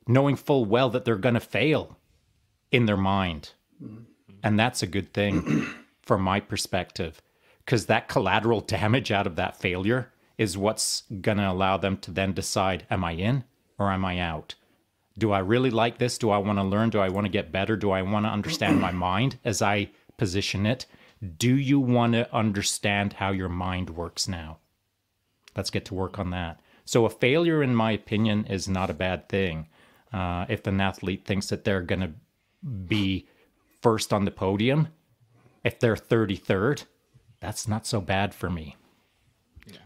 [0.08, 1.97] Knowing full well that they're going to fail
[2.71, 3.52] in their mind.
[4.43, 5.67] And that's a good thing.
[6.10, 7.21] from my perspective,
[7.63, 12.10] because that collateral damage out of that failure is what's going to allow them to
[12.10, 13.43] then decide am I in
[13.78, 14.56] or am I out?
[15.20, 16.18] Do I really like this?
[16.18, 16.90] Do I want to learn?
[16.90, 17.76] Do I want to get better?
[17.76, 20.86] Do I want to understand my mind as I position it?
[21.38, 24.60] Do you want to understand how your mind works now?
[25.56, 26.60] Let's get to work on that.
[26.86, 29.68] So, a failure, in my opinion, is not a bad thing.
[30.12, 32.14] Uh, if an athlete thinks that they're going to
[32.64, 33.28] be
[33.82, 34.88] first on the podium,
[35.64, 36.86] if they're 33rd,
[37.40, 38.76] that's not so bad for me.
[39.68, 39.78] Yeah.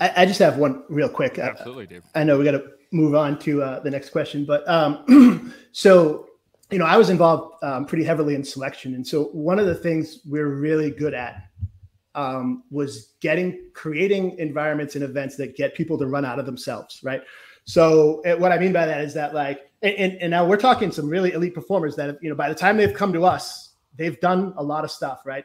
[0.00, 1.38] I, I just have one real quick.
[1.38, 2.04] Absolutely, Dave.
[2.14, 5.54] I, I know we got to move on to uh, the next question, but um,
[5.72, 6.26] so
[6.70, 9.74] you know, I was involved um, pretty heavily in selection, and so one of the
[9.74, 11.42] things we're really good at
[12.16, 17.00] um, was getting creating environments and events that get people to run out of themselves,
[17.04, 17.22] right?
[17.64, 21.08] So what I mean by that is that like, and, and now we're talking some
[21.08, 24.54] really elite performers that you know by the time they've come to us, they've done
[24.56, 25.44] a lot of stuff, right?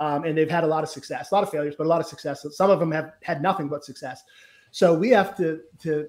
[0.00, 2.00] Um, and they've had a lot of success, a lot of failures, but a lot
[2.00, 2.46] of success.
[2.50, 4.22] Some of them have had nothing but success.
[4.70, 6.08] So we have to to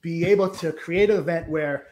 [0.00, 1.86] be able to create an event where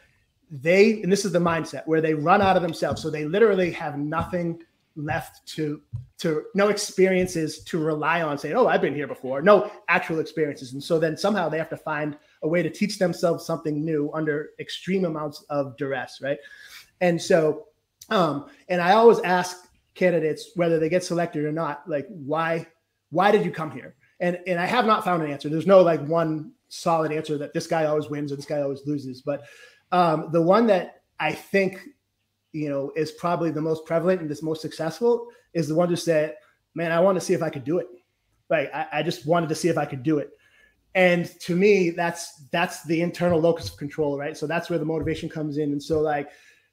[0.49, 3.01] they, and this is the mindset, where they run out of themselves.
[3.01, 4.61] So they literally have nothing
[4.97, 5.81] left to
[6.17, 10.73] to no experiences to rely on saying oh i've been here before no actual experiences
[10.73, 14.11] and so then somehow they have to find a way to teach themselves something new
[14.13, 16.39] under extreme amounts of duress right
[16.99, 17.67] and so
[18.11, 22.67] um, and I always ask candidates whether they get selected or not, like why
[23.09, 23.95] why did you come here?
[24.19, 25.49] And and I have not found an answer.
[25.49, 28.81] There's no like one solid answer that this guy always wins or this guy always
[28.85, 29.21] loses.
[29.21, 29.43] But
[29.91, 31.79] um, the one that I think
[32.53, 35.95] you know is probably the most prevalent and the most successful is the one who
[35.95, 36.35] said,
[36.75, 37.87] "Man, I want to see if I could do it.
[38.49, 40.31] Like I, I just wanted to see if I could do it."
[40.93, 44.85] and to me that's that's the internal locus of control right so that's where the
[44.85, 46.29] motivation comes in and so like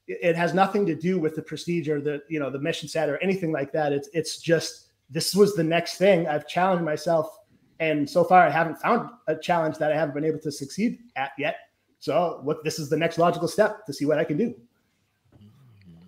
[0.09, 3.19] it has nothing to do with the or the you know the mission set or
[3.19, 7.38] anything like that it's it's just this was the next thing i've challenged myself
[7.81, 10.99] and so far i haven't found a challenge that i haven't been able to succeed
[11.17, 11.57] at yet
[11.99, 14.55] so what this is the next logical step to see what i can do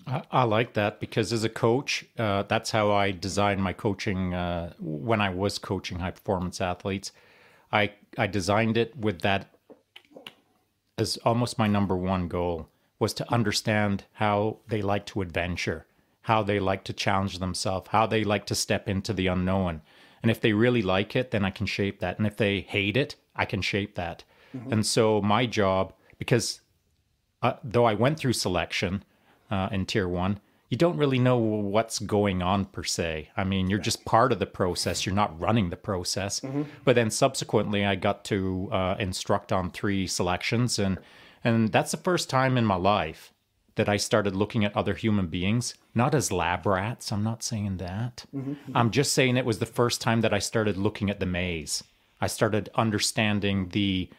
[0.07, 4.35] I, I like that because as a coach, uh, that's how I designed my coaching
[4.35, 7.13] uh, when I was coaching high performance athletes.
[7.73, 9.55] I I designed it with that
[10.99, 15.87] as almost my number one goal was to understand how they like to adventure,
[16.23, 19.81] how they like to challenge themselves, how they like to step into the unknown.
[20.23, 22.19] And if they really like it, then I can shape that.
[22.19, 24.25] And if they hate it, I can shape that.
[24.57, 24.73] Mm-hmm.
[24.73, 26.61] And so my job, because
[27.43, 29.05] uh, though I went through selection
[29.51, 33.31] uh, in tier one, you don't really know what's going on per se.
[33.37, 35.05] I mean, you're just part of the process.
[35.05, 36.41] You're not running the process.
[36.41, 36.63] Mm-hmm.
[36.85, 40.99] But then subsequently, I got to uh, instruct on three selections, and
[41.43, 43.33] and that's the first time in my life
[43.81, 47.11] that I started looking at other human beings not as lab rats.
[47.11, 48.27] I'm not saying that.
[48.37, 48.77] Mm-hmm.
[48.77, 51.83] I'm just saying it was the first time that I started looking at the maze.
[52.21, 54.11] I started understanding the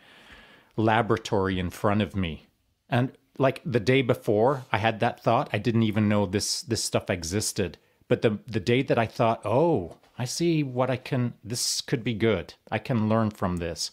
[0.76, 2.48] laboratory in front of me.
[2.90, 6.84] And like the day before I had that thought, I didn't even know this this
[6.84, 7.78] stuff existed.
[8.08, 12.04] But the the day that I thought, "Oh, I see what I can this could
[12.04, 12.56] be good.
[12.72, 13.92] I can learn from this."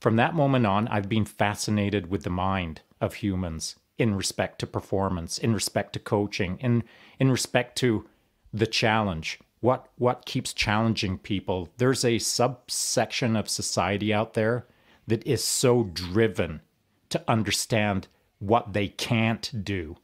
[0.00, 4.66] From that moment on, I've been fascinated with the mind of humans in respect to
[4.66, 6.82] performance, in respect to coaching, in
[7.18, 8.06] in respect to
[8.52, 9.38] the challenge.
[9.60, 11.68] What what keeps challenging people?
[11.76, 14.66] There's a subsection of society out there
[15.06, 16.62] that is so driven
[17.10, 18.08] to understand
[18.38, 19.96] what they can't do.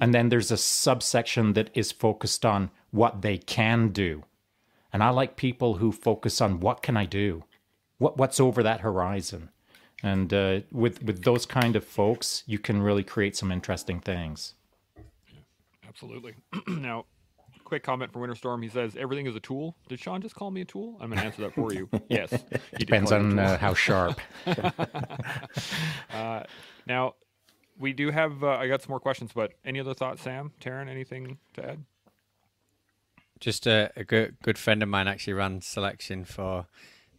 [0.00, 4.22] And then there's a subsection that is focused on what they can do.
[4.92, 7.42] And I like people who focus on what can I do?
[7.98, 9.50] What what's over that horizon?
[10.02, 14.54] And uh, with with those kind of folks, you can really create some interesting things.
[15.86, 16.34] Absolutely.
[16.66, 17.04] now,
[17.64, 18.62] quick comment from Winterstorm.
[18.62, 19.76] He says everything is a tool.
[19.88, 20.96] Did Shaun just call me a tool?
[21.00, 21.88] I'm going to answer that for you.
[22.08, 22.30] yes.
[22.76, 24.20] Depends on uh, how sharp.
[26.12, 26.42] uh,
[26.86, 27.14] now,
[27.78, 28.42] we do have.
[28.42, 30.88] Uh, I got some more questions, but any other thoughts, Sam, Taryn?
[30.88, 31.84] Anything to add?
[33.40, 36.66] Just a, a good good friend of mine actually ran selection for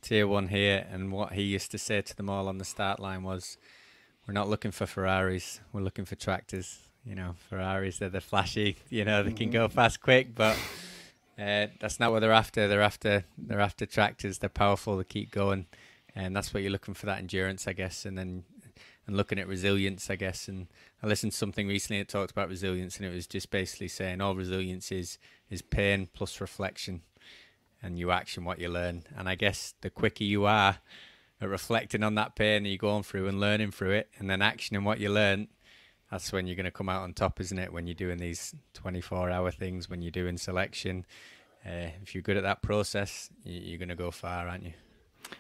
[0.04, 3.00] tier one here, and what he used to say to them all on the start
[3.00, 3.58] line was,
[4.28, 5.60] "We're not looking for Ferraris.
[5.72, 6.80] We're looking for tractors.
[7.06, 8.78] You know, Ferraris they're the flashy.
[8.90, 9.76] You know, they can go mm-hmm.
[9.76, 10.58] fast, quick, but."
[11.36, 12.68] Uh, that's not what they're after.
[12.68, 14.38] They're after they're after tractors.
[14.38, 14.98] They're powerful.
[14.98, 15.66] They keep going,
[16.16, 17.08] and that's what you're looking for.
[17.08, 18.06] That endurance, I guess.
[18.06, 18.44] And then
[19.08, 20.48] and looking at resilience, I guess.
[20.48, 20.68] And
[21.02, 24.22] I listened to something recently that talked about resilience, and it was just basically saying
[24.22, 25.18] all resilience is
[25.50, 27.02] is pain plus reflection,
[27.84, 29.04] and you action what you learn.
[29.16, 30.78] And I guess the quicker you are
[31.42, 34.84] at reflecting on that pain you're going through and learning through it, and then actioning
[34.84, 35.50] what you learn,
[36.10, 37.74] that's when you're going to come out on top, isn't it?
[37.74, 41.06] When you're doing these 24 hour things, when you're doing selection.
[41.66, 44.74] Uh, if you're good at that process, you're going to go far, aren't you?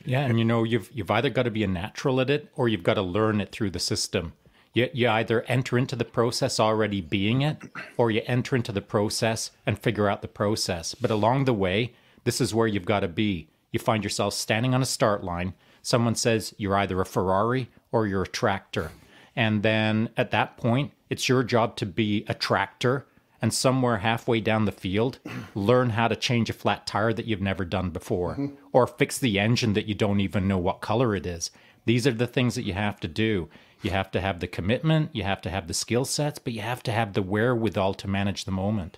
[0.05, 2.67] Yeah, and you know, you've you've either got to be a natural at it or
[2.67, 4.33] you've got to learn it through the system.
[4.73, 7.57] You, you either enter into the process already being it,
[7.95, 10.95] or you enter into the process and figure out the process.
[10.95, 13.49] But along the way, this is where you've got to be.
[13.71, 15.53] You find yourself standing on a start line.
[15.81, 18.91] Someone says you're either a Ferrari or you're a tractor.
[19.35, 23.05] And then at that point, it's your job to be a tractor
[23.41, 25.19] and somewhere halfway down the field,
[25.53, 28.55] learn how to change a flat tire that you've never done before, mm-hmm.
[28.71, 31.51] or fix the engine that you don't even know what color it is.
[31.85, 33.49] These are the things that you have to do.
[33.81, 36.61] You have to have the commitment, you have to have the skill sets, but you
[36.61, 38.97] have to have the wherewithal to manage the moment.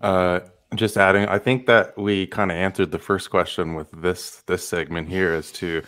[0.00, 0.40] Uh,
[0.74, 4.66] just adding, I think that we kind of answered the first question with this this
[4.66, 5.82] segment here as to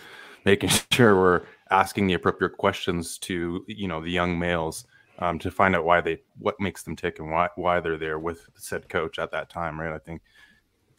[0.44, 4.86] making sure we're asking the appropriate questions to you know the young males
[5.18, 8.18] um, to find out why they what makes them tick and why why they're there
[8.18, 9.92] with said coach at that time, right?
[9.92, 10.22] I think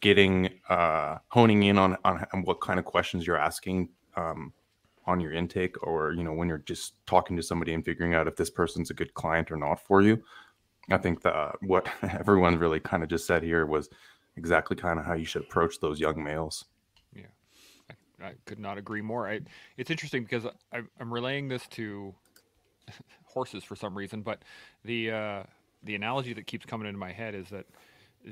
[0.00, 4.52] getting uh, honing in on, on what kind of questions you're asking um,
[5.06, 8.28] on your intake, or you know when you're just talking to somebody and figuring out
[8.28, 10.22] if this person's a good client or not for you.
[10.92, 13.88] I think that what everyone really kind of just said here was
[14.36, 16.64] exactly kind of how you should approach those young males.
[17.14, 17.26] Yeah,
[17.90, 19.28] I, I could not agree more.
[19.28, 19.40] I,
[19.76, 22.14] it's interesting because I, I'm relaying this to
[23.24, 24.42] horses for some reason, but
[24.84, 25.42] the uh,
[25.84, 27.66] the analogy that keeps coming into my head is that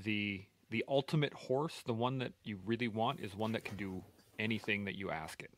[0.04, 4.02] the the ultimate horse, the one that you really want, is one that can do
[4.38, 5.50] anything that you ask it.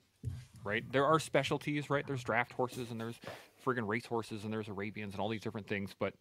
[0.64, 0.84] Right?
[0.92, 2.06] There are specialties, right?
[2.06, 3.18] There's draft horses and there's
[3.64, 6.14] friggin' race horses and there's Arabians and all these different things, but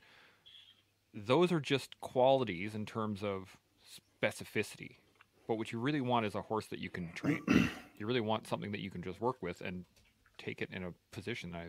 [1.13, 3.57] those are just qualities in terms of
[4.23, 4.95] specificity.
[5.47, 7.41] But what you really want is a horse that you can train.
[7.97, 9.85] You really want something that you can just work with and
[10.39, 11.53] take it in a position.
[11.53, 11.67] I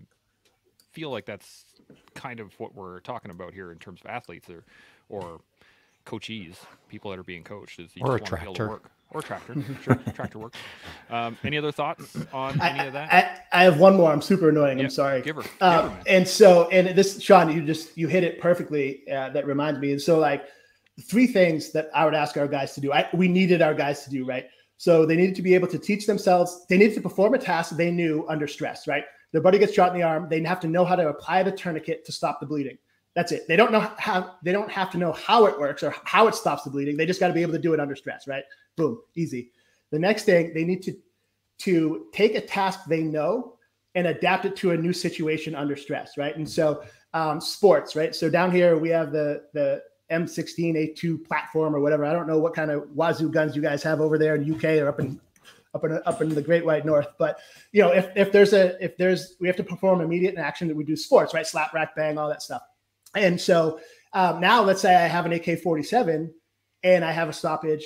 [0.93, 1.67] feel like that's
[2.15, 4.65] kind of what we're talking about here in terms of athletes or
[5.11, 5.43] or
[6.07, 6.57] coachees,
[6.89, 7.79] people that are being coached.
[7.81, 8.91] Is you Or just a wanna be able to tractor.
[9.15, 9.25] Work.
[9.25, 10.59] Or tractor, sure, tractor works.
[11.11, 13.13] Um, any other thoughts on any I, of that?
[13.53, 14.11] I, I have one more.
[14.13, 14.79] I'm super annoying.
[14.79, 15.21] Yeah, I'm sorry.
[15.23, 16.03] give her- give Uh, her, man.
[16.07, 19.03] and so, and this, Shaun, you just you hit it perfectly.
[19.09, 19.93] Uh, that reminds me.
[19.93, 20.45] And so, like,
[21.03, 22.93] three things that I would ask our guys to do.
[22.93, 24.47] I, we needed our guys to do right.
[24.79, 26.67] So they needed to be able to teach themselves.
[26.69, 28.89] They needed to perform a task they knew under stress.
[28.89, 29.05] Right.
[29.33, 30.29] Their buddy gets shot in the arm.
[30.29, 32.77] They have to know how to apply the tourniquet to stop the bleeding.
[33.15, 33.47] That's it.
[33.47, 34.37] They don't know how.
[34.43, 36.97] They don't have to know how it works or how it stops the bleeding.
[36.97, 38.27] They just got to be able to do it under stress.
[38.27, 38.45] Right.
[38.77, 39.01] Boom.
[39.15, 39.51] Easy.
[39.91, 40.97] The next thing they need to
[41.59, 43.57] to take a task they know
[43.95, 46.35] and adapt it to a new situation under stress, right?
[46.37, 48.15] And so um, sports, right?
[48.15, 52.05] So down here we have the the M16A2 platform or whatever.
[52.05, 54.65] I don't know what kind of wazoo guns you guys have over there in UK
[54.83, 55.21] or up in
[55.75, 57.09] up in up in the Great White North.
[57.19, 57.39] But
[57.73, 60.77] you know, if if there's a if there's we have to perform immediate action that
[60.77, 61.47] we do sports, right?
[61.47, 62.63] Slap, rack, bang, all that stuff.
[63.15, 63.81] And so
[64.13, 66.31] um, now let's say I have an AK-47
[66.83, 67.85] and I have a stoppage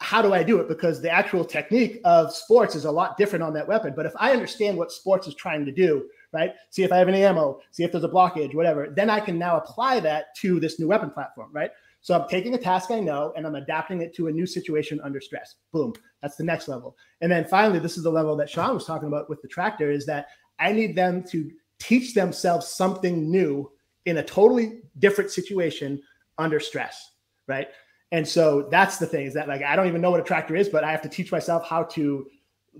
[0.00, 0.68] how do I do it?
[0.68, 3.94] Because the actual technique of sports is a lot different on that weapon.
[3.96, 6.52] But if I understand what sports is trying to do, right?
[6.70, 9.38] See if I have any ammo, see if there's a blockage, whatever, then I can
[9.38, 11.70] now apply that to this new weapon platform, right?
[12.02, 15.00] So I'm taking a task I know and I'm adapting it to a new situation
[15.02, 15.56] under stress.
[15.72, 15.94] Boom.
[16.20, 16.96] That's the next level.
[17.22, 19.90] And then finally, this is the level that Shaun was talking about with the tractor
[19.90, 20.26] is that
[20.58, 23.70] I need them to teach themselves something new
[24.06, 26.00] in a totally different situation
[26.38, 27.12] under stress,
[27.46, 27.68] right?
[28.12, 30.56] And so that's the thing is that like I don't even know what a tractor
[30.56, 32.26] is, but I have to teach myself how to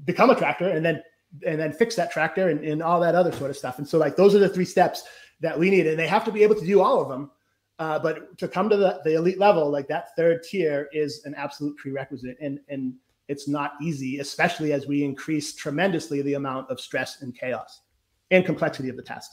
[0.04, 1.02] become a tractor and then
[1.44, 3.78] and then fix that tractor and, and all that other sort of stuff.
[3.78, 5.02] And so like those are the three steps
[5.40, 7.30] that we need, and they have to be able to do all of them.
[7.78, 11.34] Uh, but to come to the, the elite level, like that third tier is an
[11.34, 12.94] absolute prerequisite, and and
[13.28, 17.82] it's not easy, especially as we increase tremendously the amount of stress and chaos
[18.30, 19.32] and complexity of the task.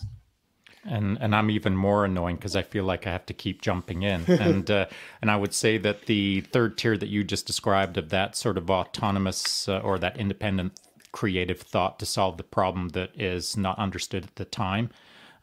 [0.85, 4.03] And and I'm even more annoying because I feel like I have to keep jumping
[4.03, 4.87] in, and uh,
[5.21, 8.57] and I would say that the third tier that you just described of that sort
[8.57, 10.79] of autonomous uh, or that independent
[11.11, 14.89] creative thought to solve the problem that is not understood at the time,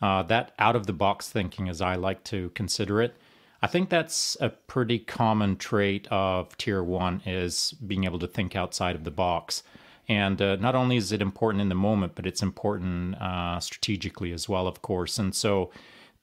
[0.03, 3.15] uh, that out of the box thinking, as I like to consider it.
[3.63, 8.57] I think that's a pretty common trait of tier one is being able to think
[8.57, 9.63] outside of the box.
[10.11, 14.33] And uh, not only is it important in the moment, but it's important uh, strategically
[14.33, 15.21] as well, of course.
[15.21, 15.71] And so,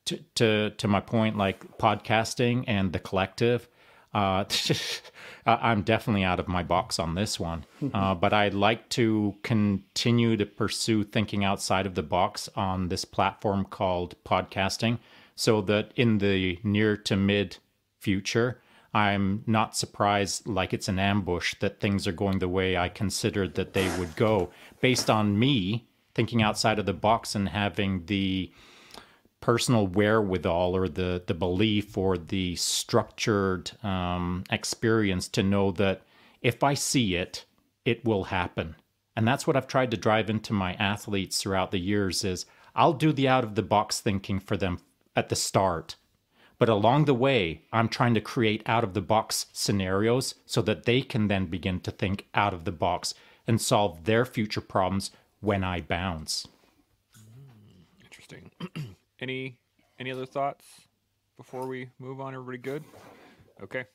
[0.05, 3.69] to to to my point, like podcasting and the collective,
[4.13, 4.43] uh,
[5.45, 7.63] I'm definitely out of my box on this one.
[7.93, 13.05] Uh, but I'd like to continue to pursue thinking outside of the box on this
[13.05, 14.99] platform called podcasting,
[15.37, 17.55] so that in the near to mid
[18.01, 18.59] future,
[18.97, 23.53] I'm not surprised, like it's an ambush, that things are going the way I considered
[23.55, 24.49] that they would go,
[24.81, 28.51] based on me thinking outside of the box and having the
[29.39, 36.01] personal wherewithal or the the belief or the structured um, experience to know that
[36.41, 37.45] if I see it,
[37.85, 38.75] it will happen.
[39.15, 42.93] And that's what I've tried to drive into my athletes throughout the years is I'll
[42.93, 44.79] do the out of the box thinking for them
[45.15, 45.95] at the start.
[46.59, 50.85] But along the way, I'm trying to create out of the box scenarios so that
[50.85, 53.13] they can then begin to think out of the box
[53.45, 56.47] and solve their future problems when I bounce.
[58.03, 58.49] Interesting.
[59.19, 59.57] any
[59.99, 60.65] any other thoughts
[61.37, 62.33] before we move on?
[62.33, 62.83] Everybody good?
[63.61, 63.85] Okay.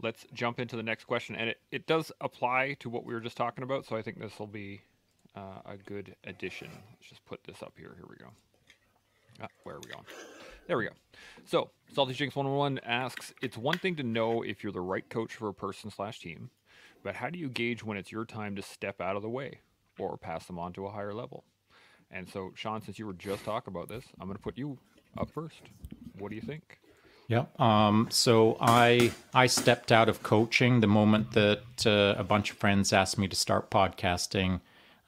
[0.00, 3.20] Let's jump into the next question, and it, it does apply to what we were
[3.20, 3.84] just talking about.
[3.84, 4.80] So I think this will be
[5.36, 6.68] uh, a good addition.
[6.70, 7.94] Let's just put this up here.
[7.96, 8.26] Here we go.
[9.42, 10.04] Ah, where are we going?
[10.68, 10.90] There we go.
[11.46, 15.34] So, Salty Jinx 101 asks It's one thing to know if you're the right coach
[15.34, 16.50] for a person slash team,
[17.02, 19.60] but how do you gauge when it's your time to step out of the way
[19.98, 21.44] or pass them on to a higher level?
[22.10, 24.78] And so, Shaun, since you were just talking about this, I'm going to put you
[25.16, 25.62] up first.
[26.18, 26.78] What do you think?
[27.28, 27.46] Yeah.
[27.58, 32.58] Um, so I I stepped out of coaching the moment that uh, a bunch of
[32.58, 34.60] friends asked me to start podcasting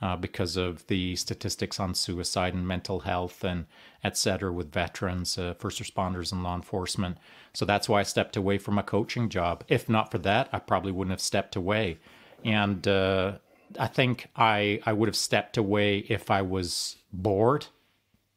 [0.03, 3.67] uh, because of the statistics on suicide and mental health and
[4.03, 7.19] et cetera with veterans, uh, first responders, and law enforcement.
[7.53, 9.65] So that's why I stepped away from a coaching job.
[9.69, 11.99] If not for that, I probably wouldn't have stepped away.
[12.45, 13.39] And uh,
[13.79, 17.67] I think I I would have stepped away if I was bored,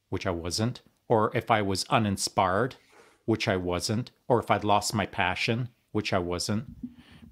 [0.10, 2.76] which I wasn't, or if I was uninspired
[3.26, 6.66] which I wasn't, or if I'd lost my passion, which I wasn't.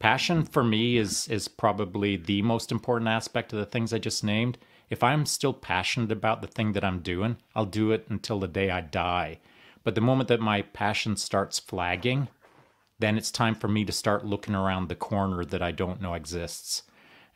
[0.02, 4.24] Passion for me is is probably the most important aspect of the things I just
[4.24, 4.58] named.
[4.89, 8.47] If I'm still passionate about the thing that I'm doing, I'll do it until the
[8.47, 9.39] day I die.
[9.84, 12.30] But the moment that my passion starts flagging,
[12.97, 16.16] then it's time for me to start looking around the corner that I don't know
[16.16, 16.82] exists.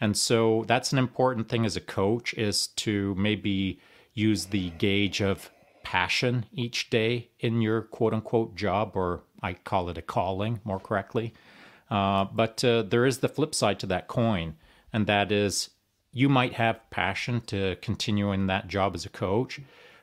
[0.01, 3.79] And so that's an important thing as a coach is to maybe
[4.15, 5.51] use the gauge of
[5.83, 10.79] passion each day in your quote unquote job, or I call it a calling more
[10.79, 11.31] correctly.
[11.89, 14.55] Uh, but uh, there is the flip side to that coin,
[14.91, 15.69] and that is
[16.11, 19.59] you might have passion to continue in that job as a coach.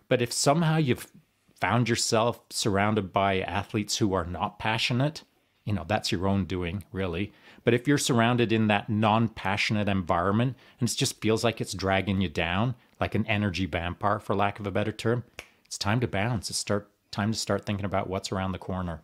[0.08, 1.10] But if somehow you've
[1.58, 5.22] found yourself surrounded by athletes who are not passionate,
[5.64, 7.32] you know, that's your own doing, really.
[7.64, 11.72] But if you're surrounded in that non passionate environment and it just feels like it's
[11.72, 15.24] dragging you down, like an energy vampire, for lack of a better term,
[15.64, 16.50] it's time to bounce.
[16.50, 19.00] It's start time to start thinking about what's around the corner.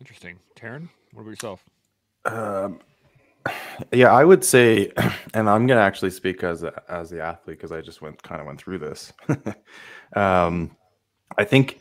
[0.00, 0.38] Interesting.
[0.56, 1.64] Taryn, what about yourself?
[2.24, 2.80] Um,
[3.92, 4.92] yeah, I would say,
[5.34, 8.46] and I'm gonna actually speak as as the athlete because I just went kind of
[8.46, 9.12] went through this.
[10.16, 10.76] um,
[11.36, 11.78] I think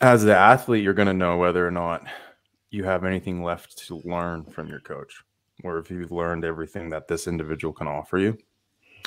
[0.00, 2.06] as the athlete, you're gonna know whether or not
[2.70, 5.22] you have anything left to learn from your coach,
[5.64, 8.36] or if you've learned everything that this individual can offer you.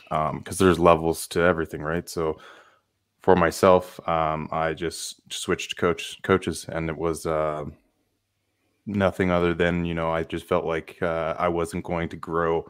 [0.09, 2.09] Because um, there's levels to everything, right?
[2.09, 2.39] So
[3.21, 7.25] for myself, um, I just switched coach coaches, and it was.
[7.25, 7.65] Uh,
[8.89, 12.69] nothing other than you know I just felt like uh, I wasn't going to grow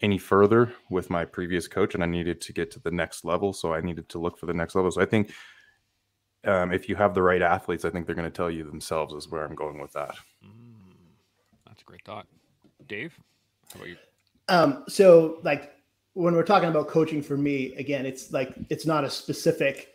[0.00, 3.52] any further with my previous coach, and I needed to get to the next level.
[3.52, 4.90] So I needed to look for the next level.
[4.90, 5.32] So I think
[6.44, 9.14] um, if you have the right athletes, I think they're going to tell you themselves
[9.14, 10.14] is where I'm going with that.
[10.44, 10.74] Mm,
[11.66, 12.26] that's a great thought,
[12.86, 13.18] Dave.
[13.72, 13.96] How about you?
[14.48, 15.72] Um, so like
[16.12, 19.94] when we're talking about coaching for me, again, it's like it's not a specific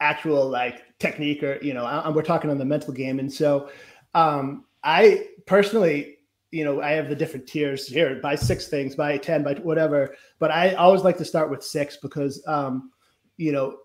[0.00, 3.68] actual like technique or you know I, we're talking on the mental game and so
[4.14, 6.18] um, I personally,
[6.50, 10.14] you know, I have the different tiers here buy six things, buy 10, by whatever.
[10.38, 12.90] But I always like to start with six because, um,
[13.36, 13.76] you know,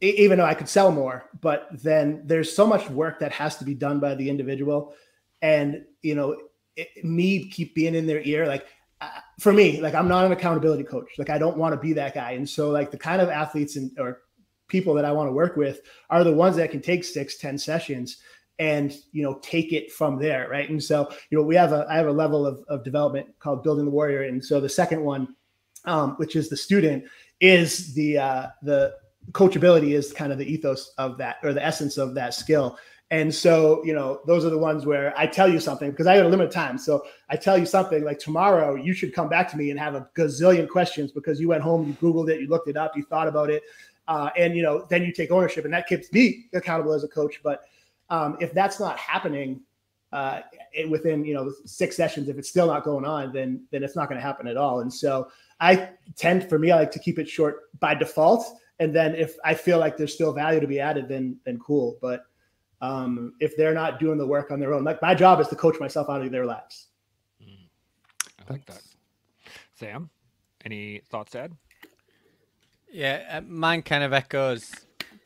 [0.00, 3.64] even though I could sell more, but then there's so much work that has to
[3.64, 4.94] be done by the individual.
[5.42, 6.40] And, you know,
[6.76, 8.66] it, me keep being in their ear, like,
[9.00, 9.08] uh,
[9.40, 11.10] for me, like I'm not an accountability coach.
[11.18, 12.32] Like I don't want to be that guy.
[12.32, 14.22] And so like the kind of athletes and or
[14.68, 15.80] people that I want to work with
[16.10, 18.18] are the ones that can take six, ten sessions
[18.58, 20.68] and you know take it from there right?
[20.68, 23.62] And so you know we have a i have a level of, of development called
[23.62, 24.22] building the warrior.
[24.22, 25.34] And so the second one
[25.84, 27.04] um, which is the student
[27.40, 28.94] is the uh, the
[29.32, 32.78] coachability is kind of the ethos of that or the essence of that skill.
[33.10, 36.16] And so you know those are the ones where i tell you something because i
[36.16, 36.76] got a limited time.
[36.76, 39.94] So i tell you something like tomorrow you should come back to me and have
[39.94, 43.04] a gazillion questions because you went home you googled it you looked it up you
[43.04, 43.62] thought about it.
[44.08, 47.08] Uh, and you know then you take ownership and that keeps me accountable as a
[47.08, 47.40] coach.
[47.42, 47.64] But
[48.10, 49.60] um, if that's not happening
[50.12, 50.40] uh,
[50.88, 54.08] within you know six sessions, if it's still not going on, then then it's not
[54.08, 54.80] going to happen at all.
[54.80, 55.30] And so
[55.60, 58.46] I tend, for me, I like to keep it short by default.
[58.80, 61.98] And then if I feel like there's still value to be added, then then cool.
[62.00, 62.24] But
[62.80, 65.56] um, if they're not doing the work on their own, like my job is to
[65.56, 66.86] coach myself out of their laps.
[67.42, 67.68] Mm.
[68.48, 68.82] I like that.
[69.74, 70.10] Sam,
[70.64, 71.54] any thoughts, Ed?
[72.90, 74.72] Yeah, uh, mine kind of echoes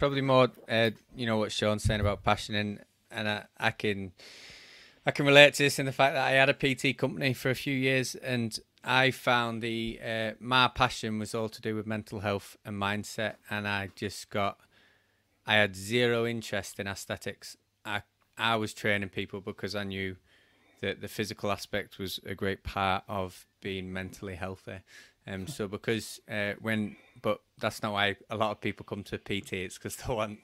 [0.03, 2.81] probably more, uh, you know, what Shaun's saying about passion, and
[3.13, 4.11] and I, I can,
[5.07, 7.51] I can relate to this in the fact that I had a PT company for
[7.51, 11.87] a few years, and I found the uh, my passion was all to do with
[11.87, 14.59] mental health and mindset, and I just got,
[15.47, 17.57] I had zero interest in aesthetics.
[17.85, 18.03] I
[18.37, 20.17] I was training people because I knew
[20.81, 24.81] that the physical aspect was a great part of being mentally healthy.
[25.29, 29.19] Um, so because uh, when, but that's not why a lot of people come to
[29.19, 29.55] PT.
[29.55, 30.41] It's because they want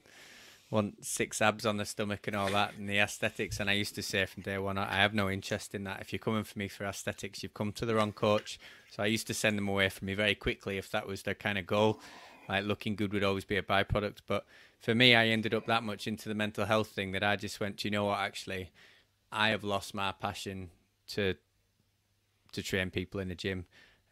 [0.71, 3.59] want six abs on the stomach and all that, and the aesthetics.
[3.59, 6.01] And I used to say from day one, I have no interest in that.
[6.01, 8.59] If you're coming for me for aesthetics, you've come to the wrong coach.
[8.91, 11.35] So I used to send them away from me very quickly if that was their
[11.35, 12.01] kind of goal.
[12.49, 14.47] Like looking good would always be a byproduct, but
[14.79, 17.61] for me, I ended up that much into the mental health thing that I just
[17.61, 18.21] went, you know what?
[18.21, 18.71] Actually,
[19.31, 20.71] I have lost my passion
[21.09, 21.35] to
[22.53, 23.67] to train people in the gym.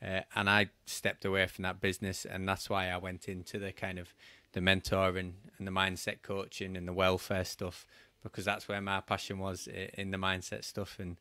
[0.07, 3.73] Uh, and I stepped away from that business, and that's why I went into the
[3.73, 4.15] kind of
[4.53, 7.87] the mentoring and the mindset coaching and the welfare stuff
[8.23, 10.99] because that's where my passion was in the mindset stuff.
[10.99, 11.17] And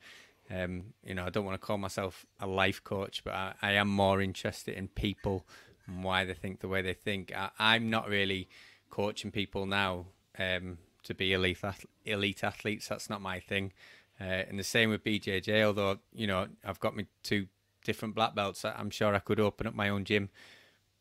[0.49, 3.71] um, you know, I don't want to call myself a life coach, but I, I
[3.73, 5.45] am more interested in people
[5.87, 7.33] and why they think the way they think.
[7.35, 8.47] I, am not really
[8.89, 10.05] coaching people now
[10.37, 11.59] um, to be elite
[12.05, 12.87] elite athletes.
[12.87, 13.73] That's not my thing.
[14.19, 15.63] Uh, and the same with BJJ.
[15.63, 17.47] Although you know, I've got me two
[17.85, 18.65] different black belts.
[18.65, 20.29] I'm sure I could open up my own gym,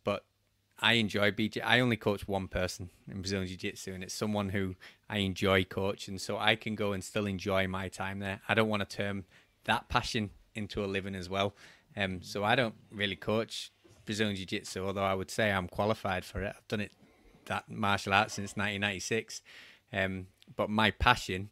[0.05, 0.25] but
[0.81, 1.61] I enjoy BJ.
[1.65, 4.77] I only coach one person in Brazilian Jiu Jitsu, and it's someone who
[5.09, 8.41] I enjoy coaching, so I can go and still enjoy my time there.
[8.49, 9.25] I don't want to turn
[9.65, 11.55] that passion into a living as well.
[11.97, 13.73] Um, so I don't really coach
[14.05, 16.55] Brazilian Jiu Jitsu, although I would say I'm qualified for it.
[16.57, 16.93] I've done it
[17.47, 19.43] that martial arts since 1996.
[19.93, 20.27] Um,
[20.57, 21.51] but my passion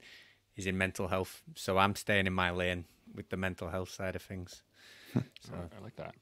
[0.56, 4.16] is in mental health, so I'm staying in my lane with the mental health side
[4.16, 4.62] of things.
[5.44, 6.14] So I like that.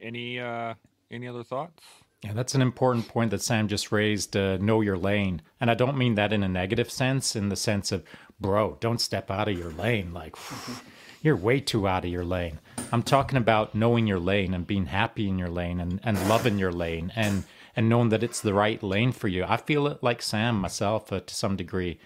[0.00, 0.74] Any uh,
[1.10, 1.82] any other thoughts?
[2.22, 4.36] Yeah, that's an important point that Sam just raised.
[4.36, 7.36] Uh, know your lane, and I don't mean that in a negative sense.
[7.36, 8.02] In the sense of,
[8.40, 10.12] bro, don't step out of your lane.
[10.12, 10.34] Like,
[11.22, 12.58] you're way too out of your lane.
[12.92, 16.58] I'm talking about knowing your lane and being happy in your lane and, and loving
[16.58, 17.44] your lane and
[17.76, 19.44] and knowing that it's the right lane for you.
[19.46, 21.98] I feel it like Sam myself uh, to some degree.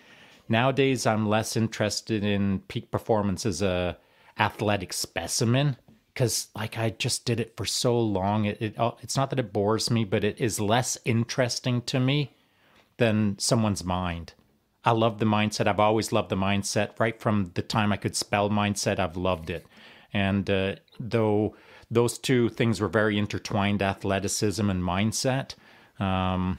[0.49, 3.97] Nowadays, I'm less interested in peak performance as a
[4.39, 5.77] athletic specimen
[6.13, 8.45] because like I just did it for so long.
[8.45, 12.01] It, it uh, it's not that it bores me, but it is less interesting to
[12.01, 12.37] me
[12.99, 14.35] than someone's mind.
[14.85, 15.67] I love the mindset.
[15.67, 16.99] I've always loved the mindset.
[16.99, 19.67] Right from the time I could spell mindset, I've loved it.
[20.13, 21.55] And uh, though
[21.91, 25.55] those two things were very intertwined, athleticism and mindset,
[25.99, 26.59] um,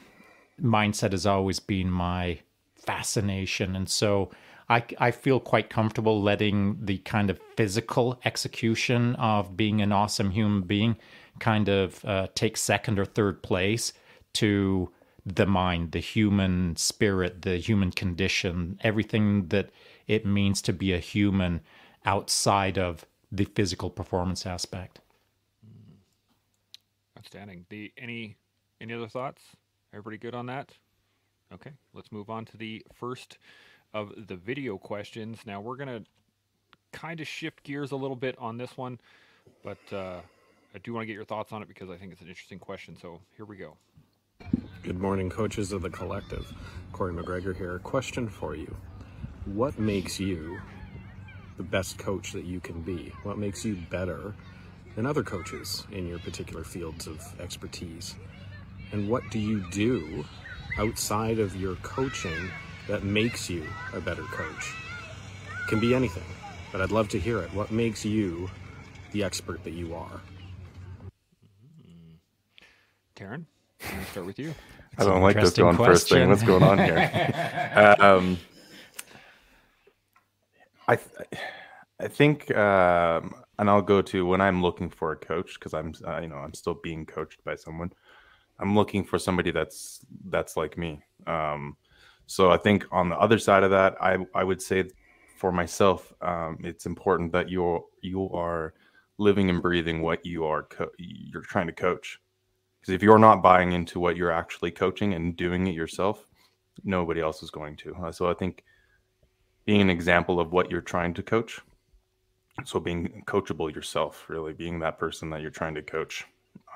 [0.62, 2.40] mindset has always been my
[2.76, 3.76] fascination.
[3.76, 4.32] And so
[4.72, 10.32] I, I feel quite comfortable letting the kind of physical execution of being an awesome
[10.32, 10.96] human being
[11.40, 13.92] kind of uh, take second or third place
[14.36, 14.90] to
[15.26, 19.72] the mind, the human spirit, the human condition, everything that
[20.08, 21.60] it means to be a human
[22.06, 25.02] outside of the physical performance aspect.
[27.18, 27.66] Outstanding.
[27.68, 28.38] The any
[28.80, 29.42] any other thoughts?
[29.92, 30.72] Everybody good on that?
[31.54, 33.38] Okay, let's move on to the first
[33.94, 35.40] of the video questions.
[35.46, 36.04] Now we're gonna
[36.92, 39.00] kind of shift gears a little bit on this one,
[39.64, 40.20] but uh,
[40.74, 42.60] I do want to get your thoughts on it because I think it's an interesting
[42.60, 42.98] question.
[43.02, 43.76] So here we go.
[44.84, 46.52] Good morning, coaches of the collective.
[46.92, 47.80] Corey McGregor here.
[47.80, 48.76] Question for you
[49.46, 50.60] What makes you
[51.58, 53.14] the best coach that you can be?
[53.24, 54.34] What makes you better
[54.96, 58.16] than other coaches in your particular fields of expertise?
[58.92, 60.26] And what do you do
[60.78, 62.50] outside of your coaching
[62.88, 64.74] that makes you a better coach?
[65.64, 66.24] It can be anything,
[66.72, 67.54] but I'd love to hear it.
[67.54, 68.50] What makes you
[69.12, 70.22] the expert that you are?
[73.16, 73.46] Taryn,
[73.84, 74.54] I'm gonna start with you.
[74.98, 76.30] I don't like this interesting going first thing.
[76.30, 77.96] What's going on here?
[78.00, 78.38] um,
[80.88, 81.42] I th-
[82.00, 85.94] I think, um, and I'll go to when I'm looking for a coach because I'm
[86.06, 87.94] uh, you know I'm still being coached by someone.
[88.60, 91.02] I'm looking for somebody that's that's like me.
[91.28, 91.78] Um,
[92.28, 94.90] so I think on the other side of that, I I would say
[95.38, 98.74] for myself, um, it's important that you're you are
[99.18, 102.20] living and breathing what you are co- you're trying to coach.
[102.80, 106.26] Because if you're not buying into what you're actually coaching and doing it yourself,
[106.84, 107.96] nobody else is going to.
[107.96, 108.64] Uh, so I think
[109.66, 111.60] being an example of what you're trying to coach,
[112.66, 116.26] so being coachable yourself, really being that person that you're trying to coach,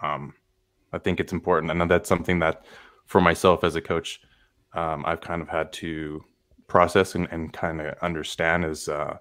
[0.01, 0.33] um,
[0.93, 2.65] I think it's important, and that's something that
[3.05, 4.21] for myself as a coach,
[4.75, 6.23] um, I've kind of had to
[6.67, 9.17] process and, and kind of understand is uh,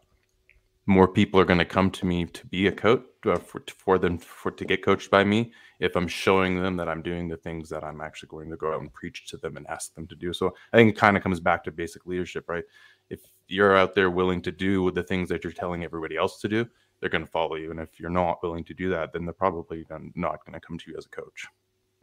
[0.86, 3.98] more people are going to come to me to be a coach uh, for, for
[3.98, 7.36] them for to get coached by me if I'm showing them that I'm doing the
[7.36, 10.06] things that I'm actually going to go out and preach to them and ask them
[10.08, 10.32] to do.
[10.32, 12.64] So I think it kind of comes back to basic leadership, right?
[13.10, 16.48] If you're out there willing to do the things that you're telling everybody else to
[16.48, 16.66] do,
[17.00, 17.70] they're going to follow you.
[17.70, 19.84] And if you're not willing to do that, then they're probably
[20.14, 21.46] not going to come to you as a coach.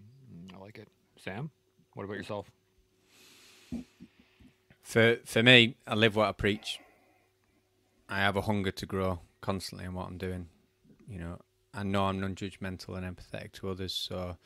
[0.02, 0.88] Mm, I like it.
[1.18, 1.50] Sam,
[1.94, 2.52] what about yourself?
[4.82, 6.80] For for me, I live what I preach.
[8.10, 10.48] I have a hunger to grow constantly in what I'm doing.
[11.08, 11.40] You know,
[11.74, 14.38] I know I'm non-judgmental and empathetic to others, so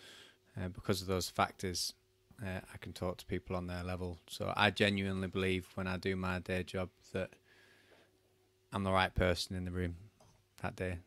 [0.60, 1.94] uh, because of those factors,
[2.44, 4.20] uh, I can talk to people on their level.
[4.28, 7.32] So I genuinely believe when I do my day job that
[8.72, 9.96] I'm the right person in the room
[10.62, 11.00] that day.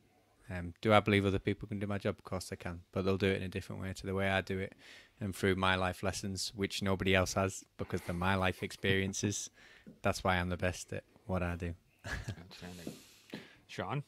[0.50, 2.16] Um, do I believe other people can do my job?
[2.18, 4.28] Of course they can, but they'll do it in a different way to the way
[4.30, 4.74] I do it,
[5.20, 9.50] and through my life lessons, which nobody else has because they're my life experiences.
[10.02, 11.74] That's why I'm the best at what I do.
[12.06, 12.92] Outstanding.
[13.66, 14.02] Shaun,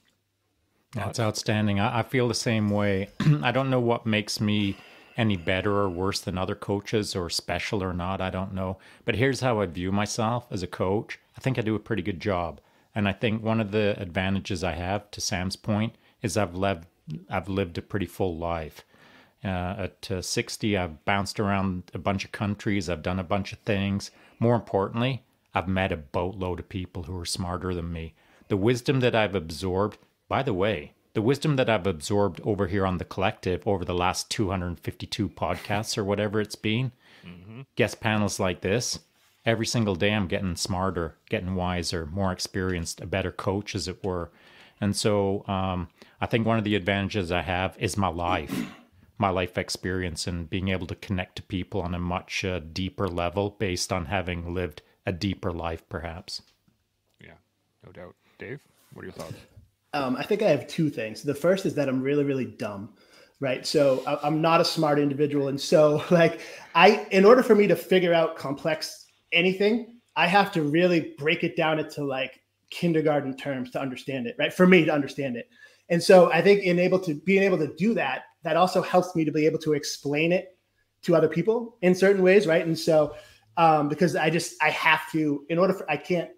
[0.94, 1.80] That's outstanding.
[1.80, 3.10] I, I feel the same way.
[3.42, 4.76] I don't know what makes me
[5.16, 8.20] any better or worse than other coaches or special or not.
[8.20, 8.78] I don't know.
[9.04, 11.18] But here's how I view myself as a coach.
[11.36, 12.60] I think I do a pretty good job.
[12.94, 16.86] And I think one of the advantages I have, to Sam's point, is I've lived
[17.28, 18.84] I've lived a pretty full life.
[19.42, 22.90] Uh, at uh, 60, I've bounced around a bunch of countries.
[22.90, 24.10] I've done a bunch of things.
[24.38, 25.22] More importantly,
[25.54, 28.14] I've met a boatload of people who are smarter than me.
[28.48, 32.86] The wisdom that I've absorbed, by the way, the wisdom that I've absorbed over here
[32.86, 36.92] on the collective over the last 252 podcasts or whatever it's been,
[37.76, 39.00] guest panels like this,
[39.44, 44.04] every single day I'm getting smarter, getting wiser, more experienced, a better coach, as it
[44.04, 44.30] were.
[44.80, 45.88] And so um,
[46.20, 48.54] I think one of the advantages I have is my life,
[49.20, 53.06] my life experience, and being able to connect to people on a much uh, deeper
[53.06, 56.42] level based on having lived a deeper life, perhaps.
[57.20, 57.34] yeah,
[57.84, 58.14] no doubt.
[58.38, 58.60] Dave,
[58.94, 59.34] what are your thoughts?
[59.92, 61.22] Um, I think I have two things.
[61.22, 62.94] The first is that I'm really, really dumb,
[63.40, 63.66] right?
[63.66, 66.40] So I, I'm not a smart individual, and so like
[66.74, 71.44] I, in order for me to figure out complex anything, I have to really break
[71.44, 72.40] it down into like
[72.70, 74.52] kindergarten terms to understand it, right?
[74.52, 75.48] For me to understand it.
[75.90, 79.14] And so I think in able to being able to do that, that also helps
[79.14, 80.56] me to be able to explain it
[81.02, 82.64] to other people in certain ways, right?
[82.64, 83.14] And so
[83.56, 86.30] um, because I just I have to in order for I can't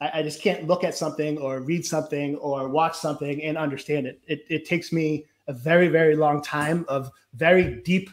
[0.00, 4.20] I, just can't look at something or read something or watch something and understand it.
[4.26, 8.10] It it takes me a very very long time of very deep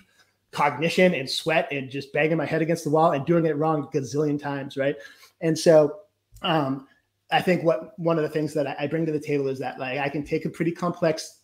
[0.51, 3.87] cognition and sweat and just banging my head against the wall and doing it wrong
[3.93, 4.95] gazillion times, right?
[5.41, 5.99] And so
[6.41, 6.87] um,
[7.31, 9.79] I think what one of the things that I bring to the table is that
[9.79, 11.39] like I can take a pretty complex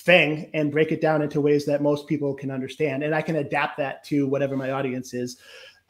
[0.00, 3.36] thing and break it down into ways that most people can understand, and I can
[3.36, 5.38] adapt that to whatever my audience is.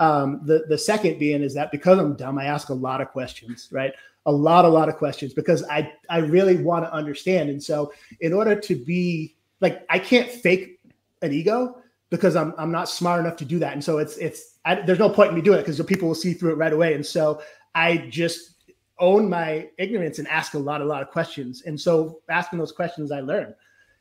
[0.00, 3.08] Um, the the second being is that because I'm dumb, I ask a lot of
[3.08, 3.92] questions, right?
[4.26, 7.92] A lot, a lot of questions because I I really want to understand, and so
[8.20, 10.80] in order to be like I can't fake
[11.22, 11.78] an ego
[12.10, 14.98] because I'm I'm not smart enough to do that, and so it's it's I, there's
[14.98, 17.04] no point in me doing it because people will see through it right away, and
[17.04, 17.42] so
[17.74, 18.53] I just
[18.98, 21.62] own my ignorance and ask a lot, a lot of questions.
[21.62, 23.54] And so asking those questions, I learn.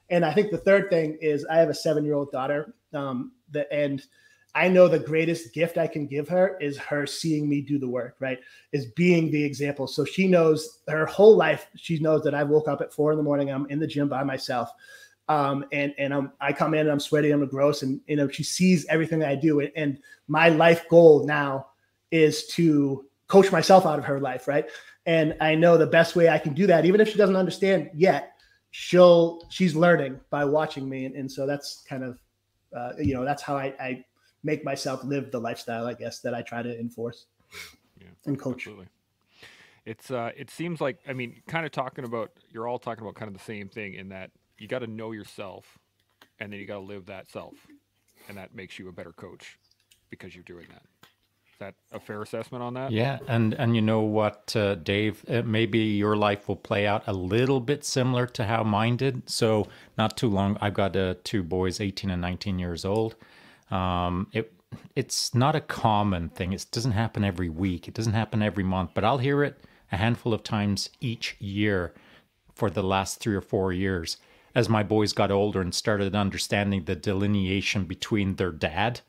[0.10, 2.76] And I think the third thing is I have a seven year old daughter.
[2.94, 3.32] Um,
[3.72, 4.04] and
[4.56, 7.88] I know the greatest gift I can give her is her seeing me do the
[7.88, 8.40] work, right?
[8.72, 9.88] Is being the example.
[9.88, 13.18] So she knows her whole life, she knows that I woke up at four in
[13.18, 14.70] the morning, I'm in the gym by myself.
[15.30, 18.28] Um, and and I'm, I come in and I'm sweaty, I'm gross, and you know
[18.28, 19.62] she sees everything that I do.
[19.62, 21.68] And, and my life goal now
[22.12, 24.70] is to coach myself out of her life, right?
[25.08, 27.90] And I know the best way I can do that, even if she doesn't understand
[27.96, 28.36] yet,
[28.70, 32.20] she'll she's learning by watching me, and, and so that's kind of
[32.78, 34.06] uh, you know that's how I, I
[34.44, 37.26] make myself live the lifestyle, I guess, that I try to enforce
[38.00, 38.68] yeah, and coach.
[38.68, 38.88] Absolutely.
[39.88, 43.16] It's uh, it seems like I mean, kind of talking about you're all talking about
[43.16, 44.30] kind of the same thing in that
[44.60, 45.80] you got to know yourself,
[46.40, 47.56] and then you got to live that self,
[48.30, 49.58] and that makes you a better coach
[50.12, 50.84] because you're doing that
[51.60, 52.92] that a fair assessment on that?
[52.92, 57.04] Yeah, and and you know what, uh, Dave, uh, maybe your life will play out
[57.08, 59.30] a little bit similar to how mine did.
[59.30, 60.58] So not too long.
[60.62, 63.16] I've got uh, two boys, eighteen and nineteen years old.
[63.72, 64.54] Um, it
[64.96, 66.54] it's not a common thing.
[66.54, 67.88] It doesn't happen every week.
[67.88, 68.92] It doesn't happen every month.
[68.94, 71.94] But I'll hear it a handful of times each year
[72.54, 74.18] for the last three or four years
[74.56, 79.02] as my boys got older and started understanding the delineation between their dad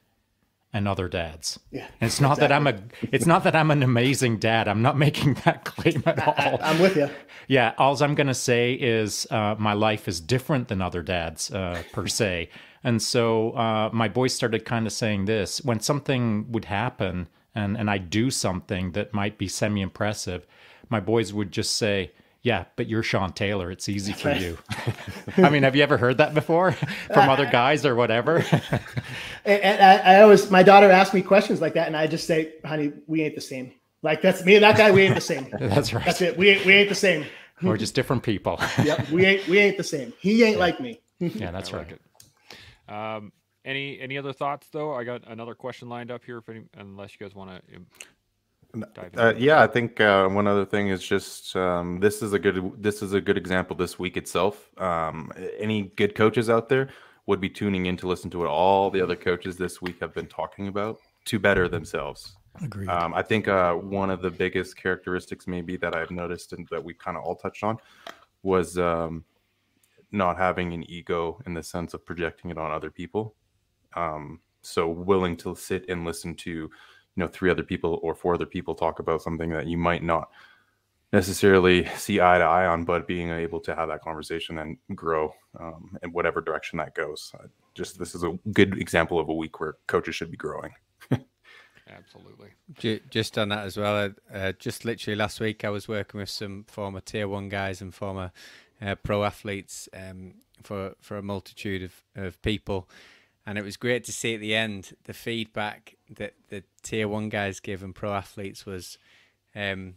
[0.75, 1.59] and other dads.
[1.71, 2.49] Yeah, and it's not exactly.
[2.49, 4.69] that I'm a it's not that I'm an amazing dad.
[4.69, 6.59] I'm not making that claim at all.
[6.61, 7.09] I, am with you.
[7.49, 11.51] Yeah, all I'm going to say is uh, my life is different than other dads
[11.51, 12.51] uh, per se.
[12.83, 17.77] And so uh, my boys started kind of saying this when something would happen and
[17.79, 20.47] and I do something that might be semi impressive.
[20.91, 22.11] My boys would just say,
[22.45, 23.71] yeah, but you're Shaun Taylor.
[23.71, 24.59] It's easy for you.
[25.39, 28.45] I mean, have you ever heard that before from other guys or whatever?
[29.45, 32.27] And, and I, I, always, my daughter asks me questions like that, and I just
[32.27, 33.73] say, "Honey, we ain't the same."
[34.03, 34.91] Like that's me and that guy.
[34.91, 35.49] We ain't the same.
[35.59, 36.05] that's right.
[36.05, 36.37] That's it.
[36.37, 37.25] We ain't, we ain't the same.
[37.63, 38.61] We're just different people.
[38.85, 39.09] yep.
[39.11, 40.13] We ain't we ain't the same.
[40.21, 40.61] He ain't yeah.
[40.61, 41.01] like me.
[41.19, 41.99] yeah, that's I right.
[42.89, 43.33] Like um,
[43.65, 44.93] any any other thoughts though?
[44.93, 46.39] I got another question lined up here.
[46.39, 47.81] If any, unless you guys want to
[49.17, 52.73] uh, yeah, I think uh, one other thing is just um, this is a good
[52.77, 54.71] this is a good example this week itself.
[54.79, 56.89] Um, any good coaches out there
[57.27, 60.15] would be tuning in to listen to what all the other coaches this week have
[60.15, 62.37] been talking about to better themselves.
[62.63, 62.89] Agreed.
[62.89, 66.83] Um, I think uh, one of the biggest characteristics maybe that I've noticed and that
[66.83, 67.79] we kind of all touched on
[68.43, 69.25] was um,
[70.13, 73.35] not having an ego in the sense of projecting it on other people.
[73.95, 76.71] Um, so willing to sit and listen to you
[77.17, 80.31] know three other people or four other people talk about something that you might not
[81.15, 85.33] necessarily see eye to eye on, but being able to have that conversation and grow
[85.61, 87.33] um, in whatever direction that goes.
[87.39, 90.73] Uh, just this is a good example of a week where coaches should be growing.
[91.89, 92.51] Absolutely.
[93.11, 96.65] Just on that as well, uh, just literally last week I was working with some
[96.67, 98.33] former tier one guys and former
[98.83, 100.35] uh, pro athletes um,
[100.65, 102.89] for for a multitude of, of people,
[103.47, 107.29] and it was great to see at the end the feedback that the tier one
[107.29, 108.99] guys give and pro athletes was
[109.55, 109.95] um,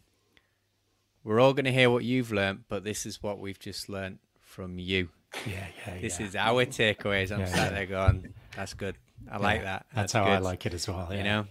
[1.28, 4.17] we're all going to hear what you've learned but this is what we've just learned
[4.41, 5.09] from you
[5.45, 5.53] yeah
[5.86, 6.01] yeah yeah.
[6.01, 6.25] this yeah.
[6.25, 7.69] is our takeaways i'm yeah, sat yeah.
[7.69, 8.95] there going that's good
[9.30, 10.32] i yeah, like that that's, that's how good.
[10.32, 11.45] i like it as well you know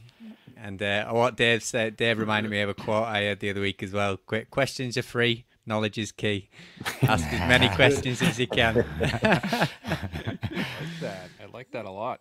[0.57, 3.61] and uh, what dave said dave reminded me of a quote i heard the other
[3.61, 6.49] week as well Quick, questions are free knowledge is key.
[7.03, 8.85] Ask as many questions as you can.
[9.03, 11.29] I like that.
[11.43, 12.21] I like that a lot.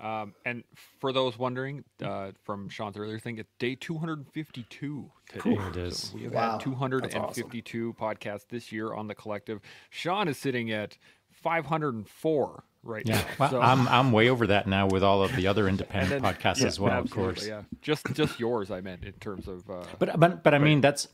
[0.00, 0.64] Um, and
[1.00, 5.50] for those wondering, uh, from Shaun's earlier thing, it's day 252 today.
[5.68, 5.98] It is.
[5.98, 6.50] So we have Wow.
[6.52, 9.60] had 252 podcasts this year on the collective.
[9.90, 10.98] Shaun is sitting at
[11.30, 13.24] 504 right Yeah, now.
[13.38, 16.34] well, So- I'm I'm way over that now with all of the other independent then-
[16.34, 17.46] podcasts yeah, as well, of course.
[17.46, 18.70] Yeah, just just yours.
[18.70, 19.68] I meant in terms of.
[19.70, 21.08] Uh, But but but I mean that's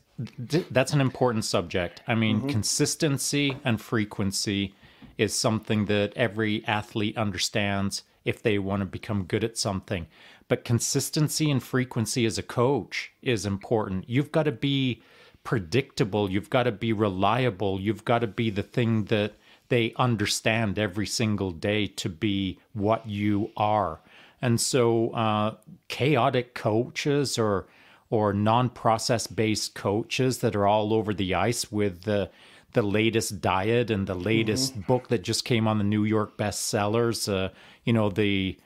[0.71, 2.01] that's an important subject.
[2.07, 4.73] I mean consistency and frequency
[5.17, 10.07] is something that every athlete understands if they want to become good at something.
[10.47, 14.09] But consistency and frequency as a coach is important.
[14.09, 15.01] You've got to be
[15.43, 19.33] predictable, you've got to be reliable, you've got to be the thing that
[19.69, 24.01] they understand every single day to be what you are.
[24.41, 25.55] And so uh,
[25.87, 27.67] chaotic coaches or
[28.09, 32.29] or non-process based coaches that are all over the ice with the
[32.73, 37.31] the latest diet and the latest book that just came on the New York bestsellers.
[37.31, 37.49] Uh,
[37.83, 38.57] you know the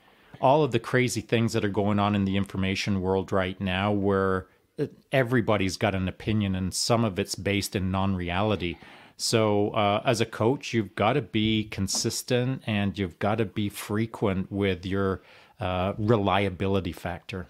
[0.41, 3.91] all of the crazy things that are going on in the information world right now,
[3.91, 4.47] where
[4.78, 8.78] uh, everybody's got an opinion and some of it's based in non-reality.
[9.18, 13.70] So uh, as a coach, you've got to be consistent and you've got to be
[13.70, 15.22] frequent with your
[15.60, 17.47] uh, reliability factor.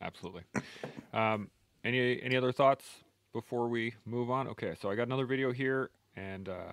[0.00, 0.42] Absolutely.
[1.12, 1.50] Um,
[1.82, 2.84] any any other thoughts
[3.36, 4.48] before we move on?
[4.48, 6.72] Okay, so I got another video here, and uh,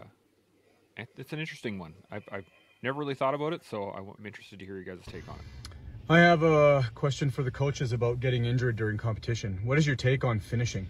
[1.17, 1.93] it's an interesting one.
[2.09, 2.49] I've, I've
[2.81, 5.73] never really thought about it, so I'm interested to hear you guys' take on it.
[6.07, 9.59] I have a question for the coaches about getting injured during competition.
[9.65, 10.87] What is your take on finishing?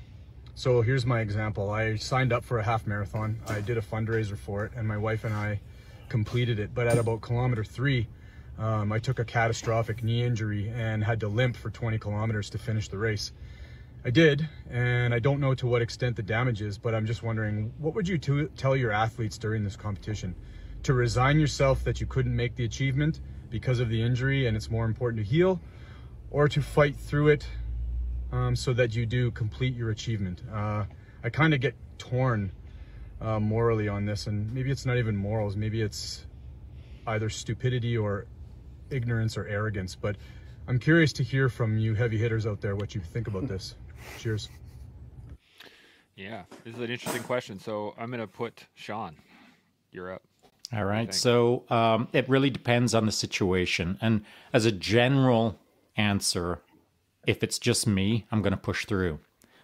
[0.54, 1.72] So here's my example.
[1.72, 3.40] I signed up for a half marathon.
[3.48, 5.60] I did a fundraiser for it, and my wife and I
[6.08, 6.76] completed it.
[6.76, 8.08] But at about kilometer three,
[8.60, 12.60] um, I took a catastrophic knee injury and had to limp for 20 kilometers to
[12.60, 13.32] finish the race.
[14.06, 17.24] I did, and I don't know to what extent the damage is, but I'm just
[17.24, 20.36] wondering what would you tell your athletes during this competition?
[20.84, 24.70] To resign yourself that you couldn't make the achievement because of the injury and it's
[24.70, 25.62] more important to heal,
[26.32, 27.48] or to fight through it
[28.34, 30.42] um, so that you do complete your achievement?
[30.52, 30.84] Uh,
[31.24, 32.52] I kind of get torn
[33.22, 36.26] uh, morally on this, and maybe it's not even morals, maybe it's
[37.08, 38.26] either stupidity or
[38.90, 40.18] ignorance or arrogance, but
[40.68, 43.76] I'm curious to hear from you heavy hitters out there what you think about this.
[44.20, 44.50] Cheers.
[46.16, 47.60] Yeah, this is an interesting question.
[47.60, 49.16] So I'm going to put Shaun.
[49.92, 50.24] You're up.
[50.72, 51.14] All right.
[51.14, 53.98] So um, it really depends on the situation.
[54.02, 54.24] And
[54.54, 55.60] as a general
[55.98, 56.60] answer,
[57.28, 59.20] if it's just me, I'm going to push through.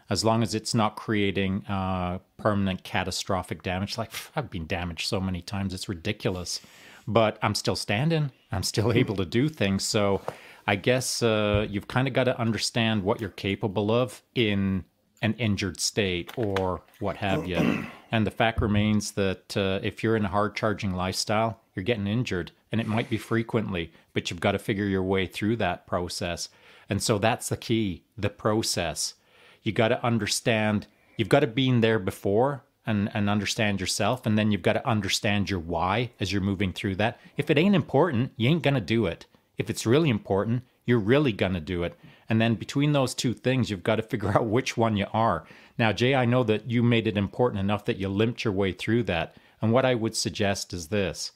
[0.10, 3.98] As long as it's not creating uh, permanent catastrophic damage.
[3.98, 6.62] Like, pff, I've been damaged so many times, it's ridiculous.
[7.08, 9.84] But I'm still standing, I'm still able to do things.
[9.84, 10.22] So
[10.70, 14.86] I guess uh, you've kind of got to understand what you're capable of in
[15.20, 17.88] an injured state or what have you.
[18.12, 22.08] And the fact remains that uh, if you're in a hard charging lifestyle, you're getting
[22.08, 25.86] injured, and it might be frequently, but you've got to figure your way through that
[25.86, 26.50] process.
[26.90, 29.14] And so that's the key the process.
[29.62, 34.40] You got to understand, you've got to been there before and, and understand yourself, and
[34.40, 37.20] then you've got to understand your why as you're moving through that.
[37.38, 39.28] If it ain't important, you ain't going to do it.
[39.60, 41.96] If it's really important, you're really going to do it.
[42.30, 45.46] And then between those two things, you've got to figure out which one you are.
[45.78, 48.72] Now, Jay, I know that you made it important enough that you limped your way
[48.72, 49.36] through that.
[49.62, 51.34] And what I would suggest is this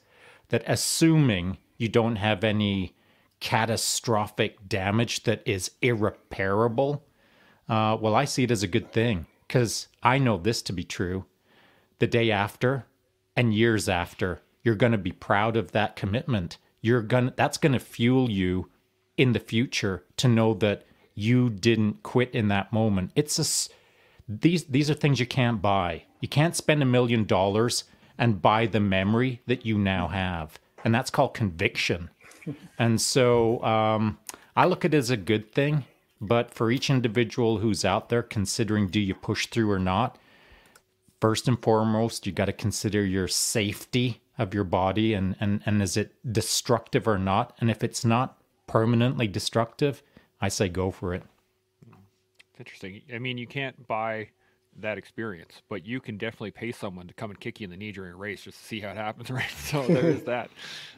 [0.48, 2.94] that assuming you don't have any
[3.40, 7.04] catastrophic damage that is irreparable,
[7.68, 10.84] uh, well, I see it as a good thing because I know this to be
[10.84, 11.26] true.
[11.98, 12.86] The day after
[13.36, 16.58] and years after, you're going to be proud of that commitment.
[16.84, 18.68] You're going to that's going to fuel you
[19.16, 23.10] in the future to know that you didn't quit in that moment.
[23.16, 23.72] It's a,
[24.28, 26.02] these these are things you can't buy.
[26.20, 27.84] You can't spend a million dollars
[28.18, 32.10] and buy the memory that you now have, and that's called conviction.
[32.78, 34.18] And so um,
[34.54, 35.86] I look at it as a good thing.
[36.20, 40.18] But for each individual who's out there considering do you push through or not,
[41.22, 45.82] first and foremost, you got to consider your safety of your body and, and, and
[45.82, 47.56] is it destructive or not?
[47.60, 50.02] And if it's not permanently destructive,
[50.40, 51.22] I say go for it.
[52.50, 53.02] It's interesting.
[53.12, 54.28] I mean, you can't buy
[54.80, 57.76] that experience, but you can definitely pay someone to come and kick you in the
[57.76, 59.50] knee during a race just to see how it happens, right?
[59.50, 60.50] So there is that.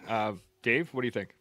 [0.09, 0.33] Uh,
[0.63, 1.35] Dave, what do you think?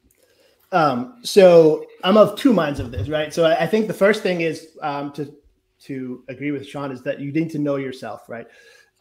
[0.72, 3.34] Um, so I'm of two minds of this, right?
[3.34, 5.34] So I, I think the first thing is um, to
[5.84, 8.48] to agree with Shaun is that you need to know yourself, right?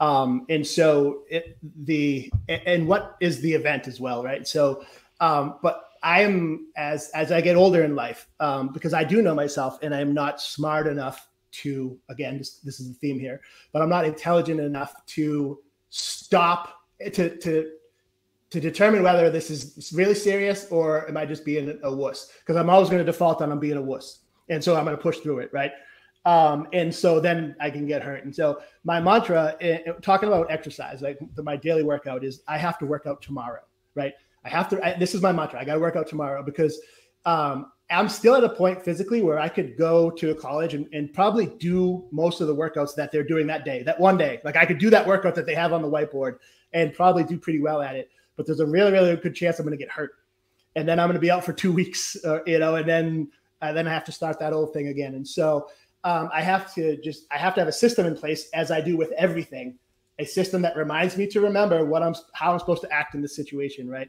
[0.04, 4.46] Um, and so it, the and what is the event as well, right?
[4.46, 4.84] So,
[5.20, 9.34] um, but I'm as as I get older in life um, because I do know
[9.34, 11.28] myself, and I'm not smart enough
[11.62, 13.40] to again this this is the theme here,
[13.72, 17.70] but I'm not intelligent enough to stop to to
[18.50, 22.30] to determine whether this is really serious or am I just being a wuss?
[22.40, 24.18] Because I'm always going to default on I'm being a wuss,
[24.50, 25.72] and so I'm going to push through it, right?
[26.24, 28.24] Um, and so then I can get hurt.
[28.24, 32.56] And so my mantra, eh, eh, talking about exercise, like my daily workout is I
[32.56, 33.60] have to work out tomorrow,
[33.94, 34.14] right?
[34.44, 34.84] I have to.
[34.84, 35.60] I, this is my mantra.
[35.60, 36.80] I got to work out tomorrow because
[37.26, 40.86] um, I'm still at a point physically where I could go to a college and,
[40.92, 44.40] and probably do most of the workouts that they're doing that day, that one day.
[44.44, 46.38] Like I could do that workout that they have on the whiteboard
[46.72, 48.10] and probably do pretty well at it.
[48.36, 50.12] But there's a really, really good chance I'm going to get hurt,
[50.74, 53.30] and then I'm going to be out for two weeks, uh, you know, and then
[53.62, 55.14] uh, then I have to start that old thing again.
[55.14, 55.68] And so
[56.04, 58.80] um, I have to just I have to have a system in place as I
[58.80, 59.78] do with everything,
[60.18, 63.22] a system that reminds me to remember what I'm how I'm supposed to act in
[63.22, 64.08] this situation, right?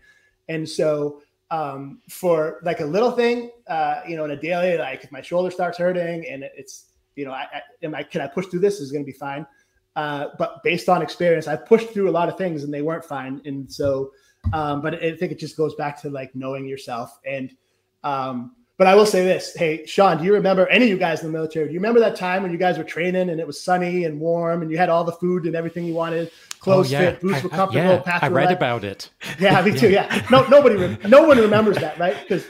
[0.50, 1.22] And so
[1.52, 5.22] um, for like a little thing, uh, you know, in a daily, like if my
[5.22, 8.60] shoulder starts hurting and it's, you know, I, I am I can I push through
[8.60, 8.80] this?
[8.82, 9.48] Is going to be fine.
[9.96, 13.06] Uh, but based on experience, I've pushed through a lot of things and they weren't
[13.06, 13.42] fine.
[13.46, 14.12] And so,
[14.52, 17.56] um, but I think it just goes back to like knowing yourself and
[18.04, 19.56] um, but I will say this.
[19.56, 21.68] Hey, Shaun, do you remember any of you guys in the military?
[21.68, 24.20] Do you remember that time when you guys were training and it was sunny and
[24.20, 26.32] warm and you had all the food and everything you wanted?
[26.60, 27.12] Clothes oh, yeah.
[27.12, 28.04] fit, boots I, were comfortable.
[28.06, 29.10] I, yeah, I read about it.
[29.40, 29.90] Yeah, me too.
[29.96, 30.26] Yeah.
[30.30, 32.18] No, nobody, no one remembers that, right?
[32.22, 32.46] Because,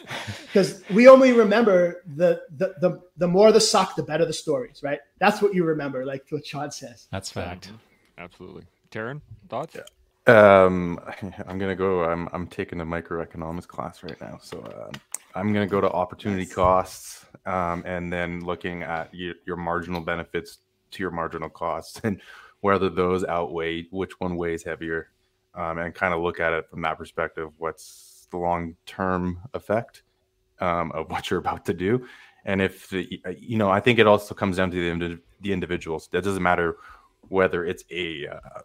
[0.46, 4.82] because we only remember the, the, the, the more the suck, the better the stories,
[4.82, 5.00] right?
[5.20, 7.08] That's what you remember, like what Shaun says.
[7.12, 7.72] That's fact.
[8.18, 8.64] Absolutely.
[8.92, 9.76] Taryn, thoughts?
[9.76, 9.84] Yeah.
[10.28, 11.00] Um,
[11.48, 12.04] I'm gonna go.
[12.04, 14.92] I'm I'm taking a microeconomics class right now, so uh,
[15.36, 16.54] I'm gonna go to opportunity yes.
[16.54, 20.60] costs, um, and then looking at your, your marginal benefits
[20.92, 22.22] to your marginal costs, and
[22.62, 25.10] whether those outweigh which one weighs heavier,
[25.54, 27.52] um, and kind of look at it from that perspective.
[27.58, 30.04] What's the long term effect
[30.60, 32.08] um, of what you're about to do,
[32.46, 36.08] and if the you know, I think it also comes down to the the individuals.
[36.12, 36.78] That doesn't matter
[37.28, 38.62] whether it's a uh,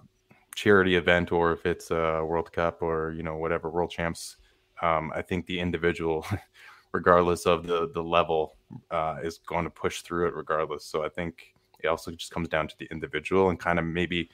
[0.55, 4.37] charity event or if it's a World Cup or you know whatever World Champs.
[4.83, 6.27] Um, I think the individual,
[6.93, 8.57] regardless of the the level,
[8.91, 10.85] uh, is going to push through it regardless.
[10.85, 14.31] So I think it also just comes down to the individual and kind of maybe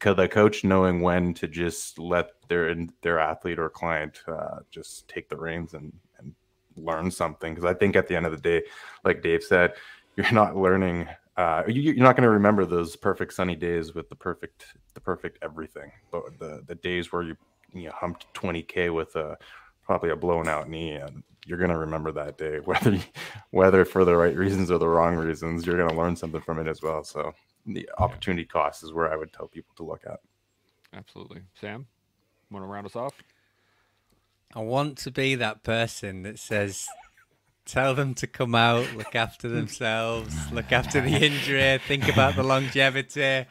[0.00, 5.28] the coach knowing when to just let their their athlete or client uh, just take
[5.28, 6.34] the reins and and
[6.76, 7.54] learn something.
[7.54, 8.62] Because I think at the end of the day,
[9.04, 9.74] like Dave said,
[10.16, 11.08] you're not learning
[11.40, 15.00] uh, you, are not going to remember those perfect sunny days with the perfect the
[15.00, 17.36] perfect everything, but the the days where you
[17.72, 19.38] you know, humped 20k with a
[19.90, 22.96] probably a blown out knee, and you're going to remember that day, whether
[23.50, 25.66] whether for the right reasons or the wrong reasons.
[25.66, 27.02] You're going to learn something from it as well.
[27.02, 27.34] So
[27.66, 28.52] the opportunity yeah.
[28.52, 30.20] cost is where I would tell people to look at.
[30.94, 31.88] Absolutely, Sam.
[32.52, 33.14] Want to round us off?
[34.54, 36.86] I want to be that person that says
[37.66, 42.42] Tell them to come out, look after themselves, look after the injury, think about the
[42.54, 43.46] longevity.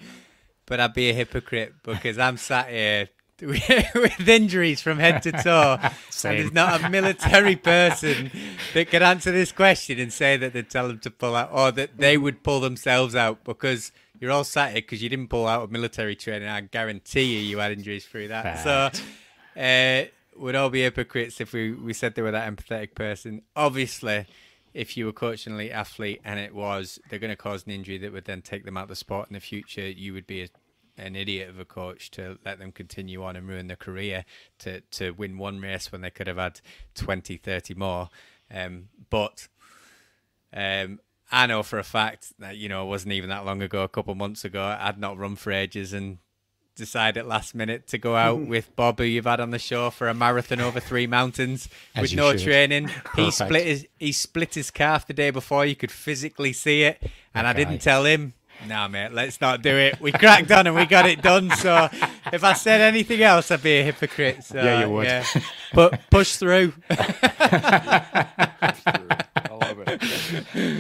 [0.66, 3.10] But I'd be a hypocrite because I'm sat here
[3.96, 5.78] with injuries from head to toe.
[5.82, 5.94] and
[6.40, 8.32] there's not a military person
[8.74, 11.72] that could answer this question and say that they'd tell them to pull out or
[11.72, 15.48] that they would pull themselves out because you're all sat here because you didn't pull
[15.48, 16.48] out of military training.
[16.48, 18.64] I guarantee you, you had injuries through that.
[18.64, 18.96] Fact.
[18.96, 20.06] So, uh,
[20.40, 23.42] would all be hypocrites if we, we said they were that empathetic person.
[23.56, 24.26] Obviously,
[24.74, 27.72] if you were coaching an elite athlete and it was they're going to cause an
[27.72, 30.28] injury that would then take them out of the sport in the future, you would
[30.28, 30.48] be a,
[31.00, 34.26] an idiot of a coach to let them continue on and ruin their career
[34.60, 36.62] to, to win one race when they could have had
[36.96, 38.10] 20, 30 more.
[38.54, 39.48] Um, but
[40.54, 41.00] um,
[41.32, 43.90] I know for a fact that, you know, it wasn't even that long ago, a
[43.90, 46.18] couple months ago, I'd not run for ages and
[46.76, 49.92] decide at last minute to go out with Bob, who you've had on the show
[49.92, 51.70] for a marathon over three mountains
[52.00, 52.42] with no should.
[52.42, 52.90] training.
[53.16, 55.66] He split his he split his calf the day before.
[55.66, 57.46] You could physically see it, and.
[57.46, 58.34] I didn't tell him.
[58.68, 60.00] Nah, mate, let's not do it.
[60.02, 61.50] We cracked on and we got it done.
[61.52, 61.90] So
[62.32, 64.44] if I said anything else, I'd be a hypocrite.
[64.44, 65.06] So, yeah, you would.
[65.06, 65.26] Yeah.
[65.72, 66.74] But push through.
[66.90, 68.26] I
[69.52, 70.02] love it.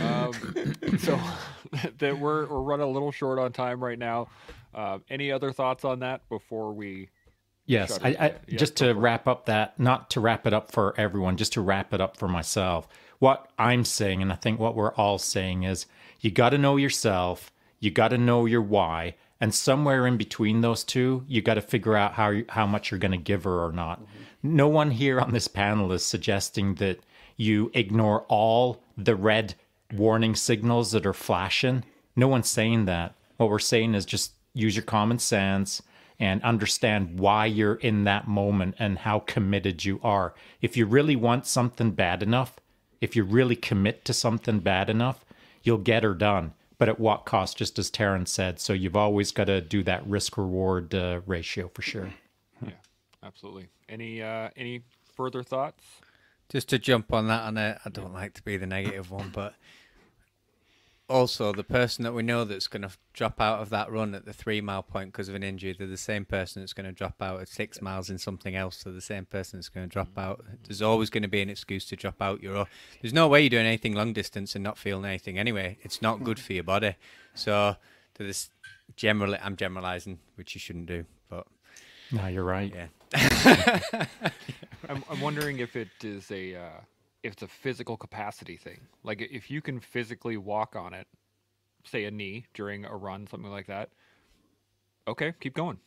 [0.01, 1.19] Um, so
[1.99, 4.30] that we're we're running a little short on time right now.
[4.73, 7.09] Uh, any other thoughts on that before we?
[7.65, 11.38] Yes, I, I just to wrap up that, not to wrap it up for everyone,
[11.38, 12.88] just to wrap it up for myself.
[13.19, 15.86] What I'm saying, and I think what we're all saying is,
[16.19, 20.61] you got to know yourself, you got to know your why, and somewhere in between
[20.61, 23.45] those two, you got to figure out how you, how much you're going to give
[23.45, 24.01] her or not.
[24.01, 24.55] Mm-hmm.
[24.57, 26.99] No one here on this panel is suggesting that
[27.38, 29.55] you ignore all the red
[29.93, 31.84] warning signals that are flashing.
[32.15, 33.15] No one's saying that.
[33.38, 35.82] What we're saying is just use your common sense
[36.19, 40.34] and understand why you're in that moment and how committed you are.
[40.61, 42.59] If you really want something bad enough,
[42.99, 45.23] if you really commit to something bad enough,
[45.63, 46.53] you'll get her done.
[46.80, 48.59] But at what cost, just as Taryn said.
[48.59, 52.13] So you've always got to do that risk reward uh, ratio for sure.
[52.65, 52.71] Yeah.
[53.21, 53.67] Absolutely.
[53.88, 54.82] Any uh, any
[55.15, 55.84] further thoughts?
[56.49, 59.53] Just to jump on that, and I don't like to be the negative one, but
[61.10, 64.26] also the person that we know that's going to drop out of that run at
[64.26, 66.91] the three mile point because of an injury, they're the same person that's going to
[66.91, 68.78] drop out at six miles in something else.
[68.78, 70.45] So the same person that's going to drop out.
[70.64, 72.43] There's always going to be an excuse to drop out.
[72.43, 72.68] You're,
[73.01, 75.78] there's no way you're doing anything long distance and not feeling anything anyway.
[75.82, 76.95] It's not good for your body.
[77.34, 77.76] So
[78.16, 78.49] to this,
[78.95, 81.47] generally, I'm generalizing, which you shouldn't do, but
[82.12, 82.74] no, you're right.
[82.74, 82.88] Yeah.
[84.89, 86.55] I'm, I'm wondering if it is a.
[86.55, 86.70] Uh,
[87.24, 88.82] if it's a physical capacity thing.
[89.03, 91.07] Like if you can physically walk on it,
[91.84, 93.89] say a knee during a run, something like that.
[95.07, 95.80] Okay, keep going.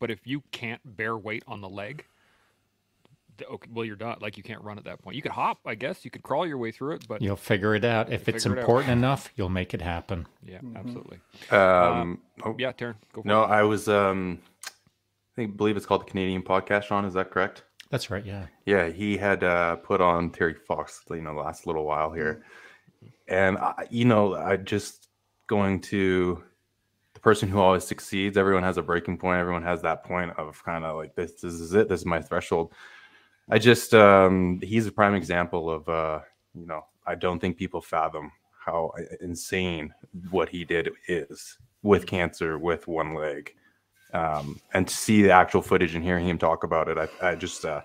[0.00, 2.04] But if you can't bear weight on the leg,
[3.42, 4.18] okay, well you're done.
[4.20, 5.16] Like you can't run at that point.
[5.16, 6.04] You could hop, I guess.
[6.04, 8.12] You could crawl your way through it, but you'll figure it out.
[8.12, 10.26] If it's important it enough, you'll make it happen.
[10.44, 10.76] Yeah, mm-hmm.
[10.76, 11.18] absolutely.
[11.50, 13.22] Um, uh, oh, yeah, Taryn, go.
[13.24, 13.48] no, it.
[13.48, 13.88] I was.
[13.88, 16.84] Um, I think believe it's called the Canadian Podcast.
[16.84, 17.62] Shaun, is that correct?
[17.92, 18.24] That's right.
[18.24, 18.46] Yeah.
[18.64, 22.42] Yeah, he had uh, put on Terry Fox, you know, last little while here,
[23.28, 25.08] and I, you know, I just
[25.46, 26.42] going to
[27.12, 28.38] the person who always succeeds.
[28.38, 29.40] Everyone has a breaking point.
[29.40, 31.32] Everyone has that point of kind of like this.
[31.42, 31.90] This is it.
[31.90, 32.72] This is my threshold.
[33.50, 36.20] I just um, he's a prime example of uh,
[36.54, 39.92] you know I don't think people fathom how insane
[40.30, 43.54] what he did is with cancer with one leg
[44.12, 47.34] um, and to see the actual footage and hearing him talk about it, I, I
[47.34, 47.82] just uh,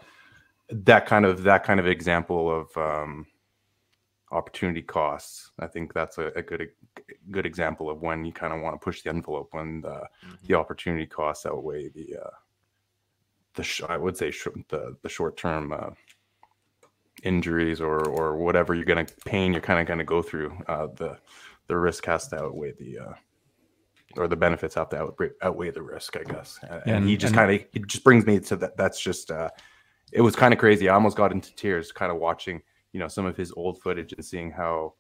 [0.69, 3.25] that kind of that kind of example of um,
[4.32, 5.51] opportunity costs.
[5.59, 8.80] I think that's a, a, good a good example of when you kind of want
[8.80, 10.34] to push the envelope when the, mm-hmm.
[10.45, 12.30] the opportunity costs outweigh the uh,
[13.55, 15.91] the sh- I would say sh- the the short term uh,
[17.23, 20.57] injuries or or whatever you're gonna pain you're kind of gonna go through.
[20.67, 21.17] Uh, the
[21.67, 23.13] the risk has to outweigh the uh,
[24.18, 26.59] or the benefits have to outweigh, outweigh the risk, I guess.
[26.70, 28.78] And, and he just kind of it just brings me to that.
[28.78, 29.49] That's just uh,
[30.11, 30.89] it was kind of crazy.
[30.89, 32.61] I almost got into tears, kind of watching
[32.93, 34.93] you know some of his old footage and seeing how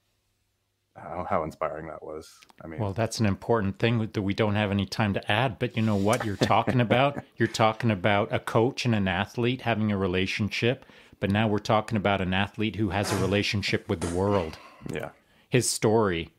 [0.95, 2.29] how, how inspiring that was.
[2.63, 5.59] I mean, well, that's an important thing that we don't have any time to add.
[5.59, 7.23] But you know what you're talking about?
[7.37, 10.85] you're talking about a coach and an athlete having a relationship.
[11.19, 14.57] But now we're talking about an athlete who has a relationship with the world.
[14.93, 15.09] Yeah.
[15.49, 16.29] His story.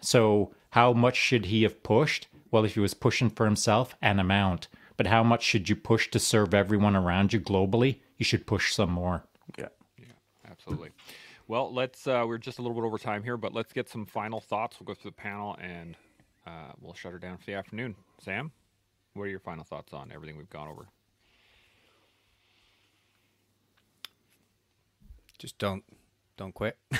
[0.00, 2.28] So how much should he have pushed?
[2.50, 4.68] Well, if he was pushing for himself, an amount.
[4.96, 8.00] But how much should you push to serve everyone around you globally?
[8.16, 9.24] You should push some more.
[9.56, 9.68] Yeah.
[9.96, 10.06] Yeah,
[10.50, 10.90] absolutely.
[11.46, 14.04] Well, let's, uh, we're just a little bit over time here, but let's get some
[14.06, 14.78] final thoughts.
[14.78, 15.96] We'll go through the panel and
[16.46, 17.94] uh, we'll shut her down for the afternoon.
[18.20, 18.52] Sam,
[19.14, 20.88] what are your final thoughts on everything we've gone over?
[25.38, 25.84] Just don't
[26.38, 26.78] don't quit.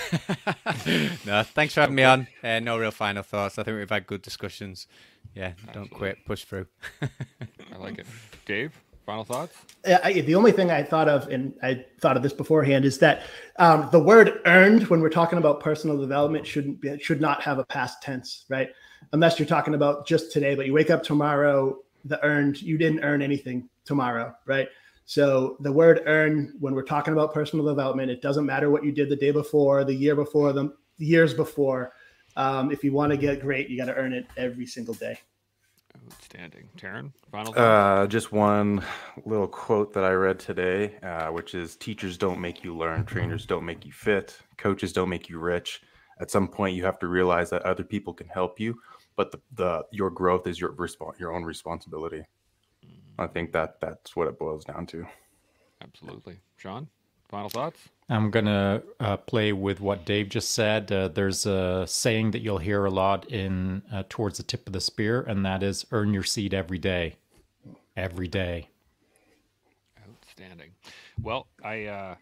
[1.25, 2.27] no, thanks for having me on.
[2.43, 3.59] Uh, no real final thoughts.
[3.59, 4.87] I think we've had good discussions.
[5.35, 5.73] Yeah, Absolutely.
[5.75, 6.27] don't quit.
[6.27, 6.67] Push through.
[7.01, 8.07] I like it.
[8.45, 9.57] Dave, final thoughts?
[9.87, 12.99] Yeah, I, the only thing I thought of, and I thought of this beforehand, is
[12.99, 13.23] that
[13.59, 17.59] um, the word "earned" when we're talking about personal development shouldn't be, should not have
[17.59, 18.69] a past tense, right?
[19.13, 23.05] Unless you're talking about just today, but you wake up tomorrow, the earned, you didn't
[23.05, 24.69] earn anything tomorrow, right?
[25.09, 28.93] So the word earn, when we're talking about personal development, it doesn't matter what you
[28.93, 31.95] did the day before, the year before, the years before.
[32.37, 35.19] Um, if you want to get great, you got to earn it every single day.
[36.13, 36.69] Outstanding.
[36.77, 38.85] Taryn, final uh, just one
[39.25, 43.47] little quote that I read today, uh, which is teachers don't make you learn, trainers
[43.47, 45.81] don't make you fit, coaches don't make you rich.
[46.21, 48.79] At some point, you have to realize that other people can help you,
[49.17, 52.25] but the, the your growth is your resp- your own responsibility.
[53.19, 55.07] I think that that's what it boils down to.
[55.83, 56.89] Absolutely, Shaun.
[57.29, 57.91] Final thoughts.
[58.09, 60.91] I'm gonna uh, play with what Dave just said.
[60.91, 64.73] Uh, there's a saying that you'll hear a lot in uh, towards the tip of
[64.73, 67.17] the spear, and that is "earn your seat every day."
[67.97, 68.69] Every day.
[70.09, 70.71] Outstanding.
[71.21, 72.15] Well, I uh,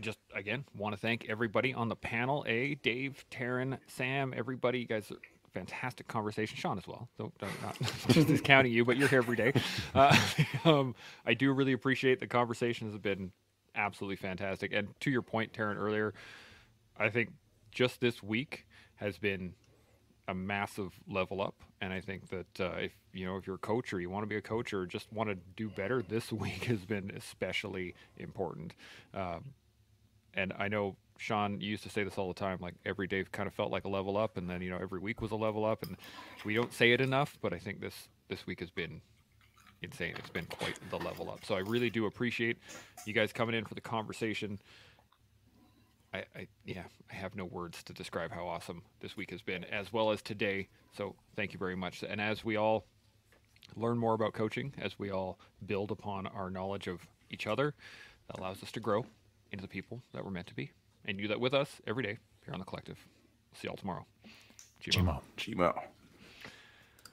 [0.00, 2.44] just again want to thank everybody on the panel.
[2.46, 4.80] A Dave, Taryn, Sam, everybody.
[4.80, 5.10] You guys
[5.56, 6.56] fantastic conversation.
[6.56, 7.08] Shaun as well.
[7.18, 7.78] Don't, don't not
[8.08, 9.54] just discounting you, but you're here every day.
[9.94, 10.14] Uh,
[10.64, 10.94] um,
[11.24, 13.32] I do really appreciate the conversations have been
[13.74, 14.72] absolutely fantastic.
[14.72, 16.12] And to your point, Taryn, earlier,
[16.98, 17.30] I think
[17.70, 19.54] just this week has been
[20.28, 21.54] a massive level up.
[21.80, 24.24] And I think that uh, if you know if you're a coach or you want
[24.24, 27.94] to be a coach or just want to do better, this week has been especially
[28.18, 28.74] important.
[29.14, 29.54] Um,
[30.34, 32.58] and I know Shaun used to say this all the time.
[32.60, 35.00] Like every day kind of felt like a level up, and then you know every
[35.00, 35.96] week was a level up, and
[36.44, 37.36] we don't say it enough.
[37.40, 39.00] But I think this this week has been
[39.82, 40.14] insane.
[40.18, 41.44] It's been quite the level up.
[41.44, 42.58] So I really do appreciate
[43.04, 44.58] you guys coming in for the conversation.
[46.14, 49.64] I, I yeah, I have no words to describe how awesome this week has been,
[49.64, 50.68] as well as today.
[50.96, 52.02] So thank you very much.
[52.02, 52.86] And as we all
[53.74, 57.74] learn more about coaching as we all build upon our knowledge of each other.
[58.28, 59.04] That allows us to grow
[59.50, 60.70] into the people that we're meant to be,
[61.06, 62.98] and you do that with us every day here on the collective.
[63.54, 64.04] See y'all tomorrow.
[64.82, 65.20] Chimo.
[65.36, 65.74] Chimo.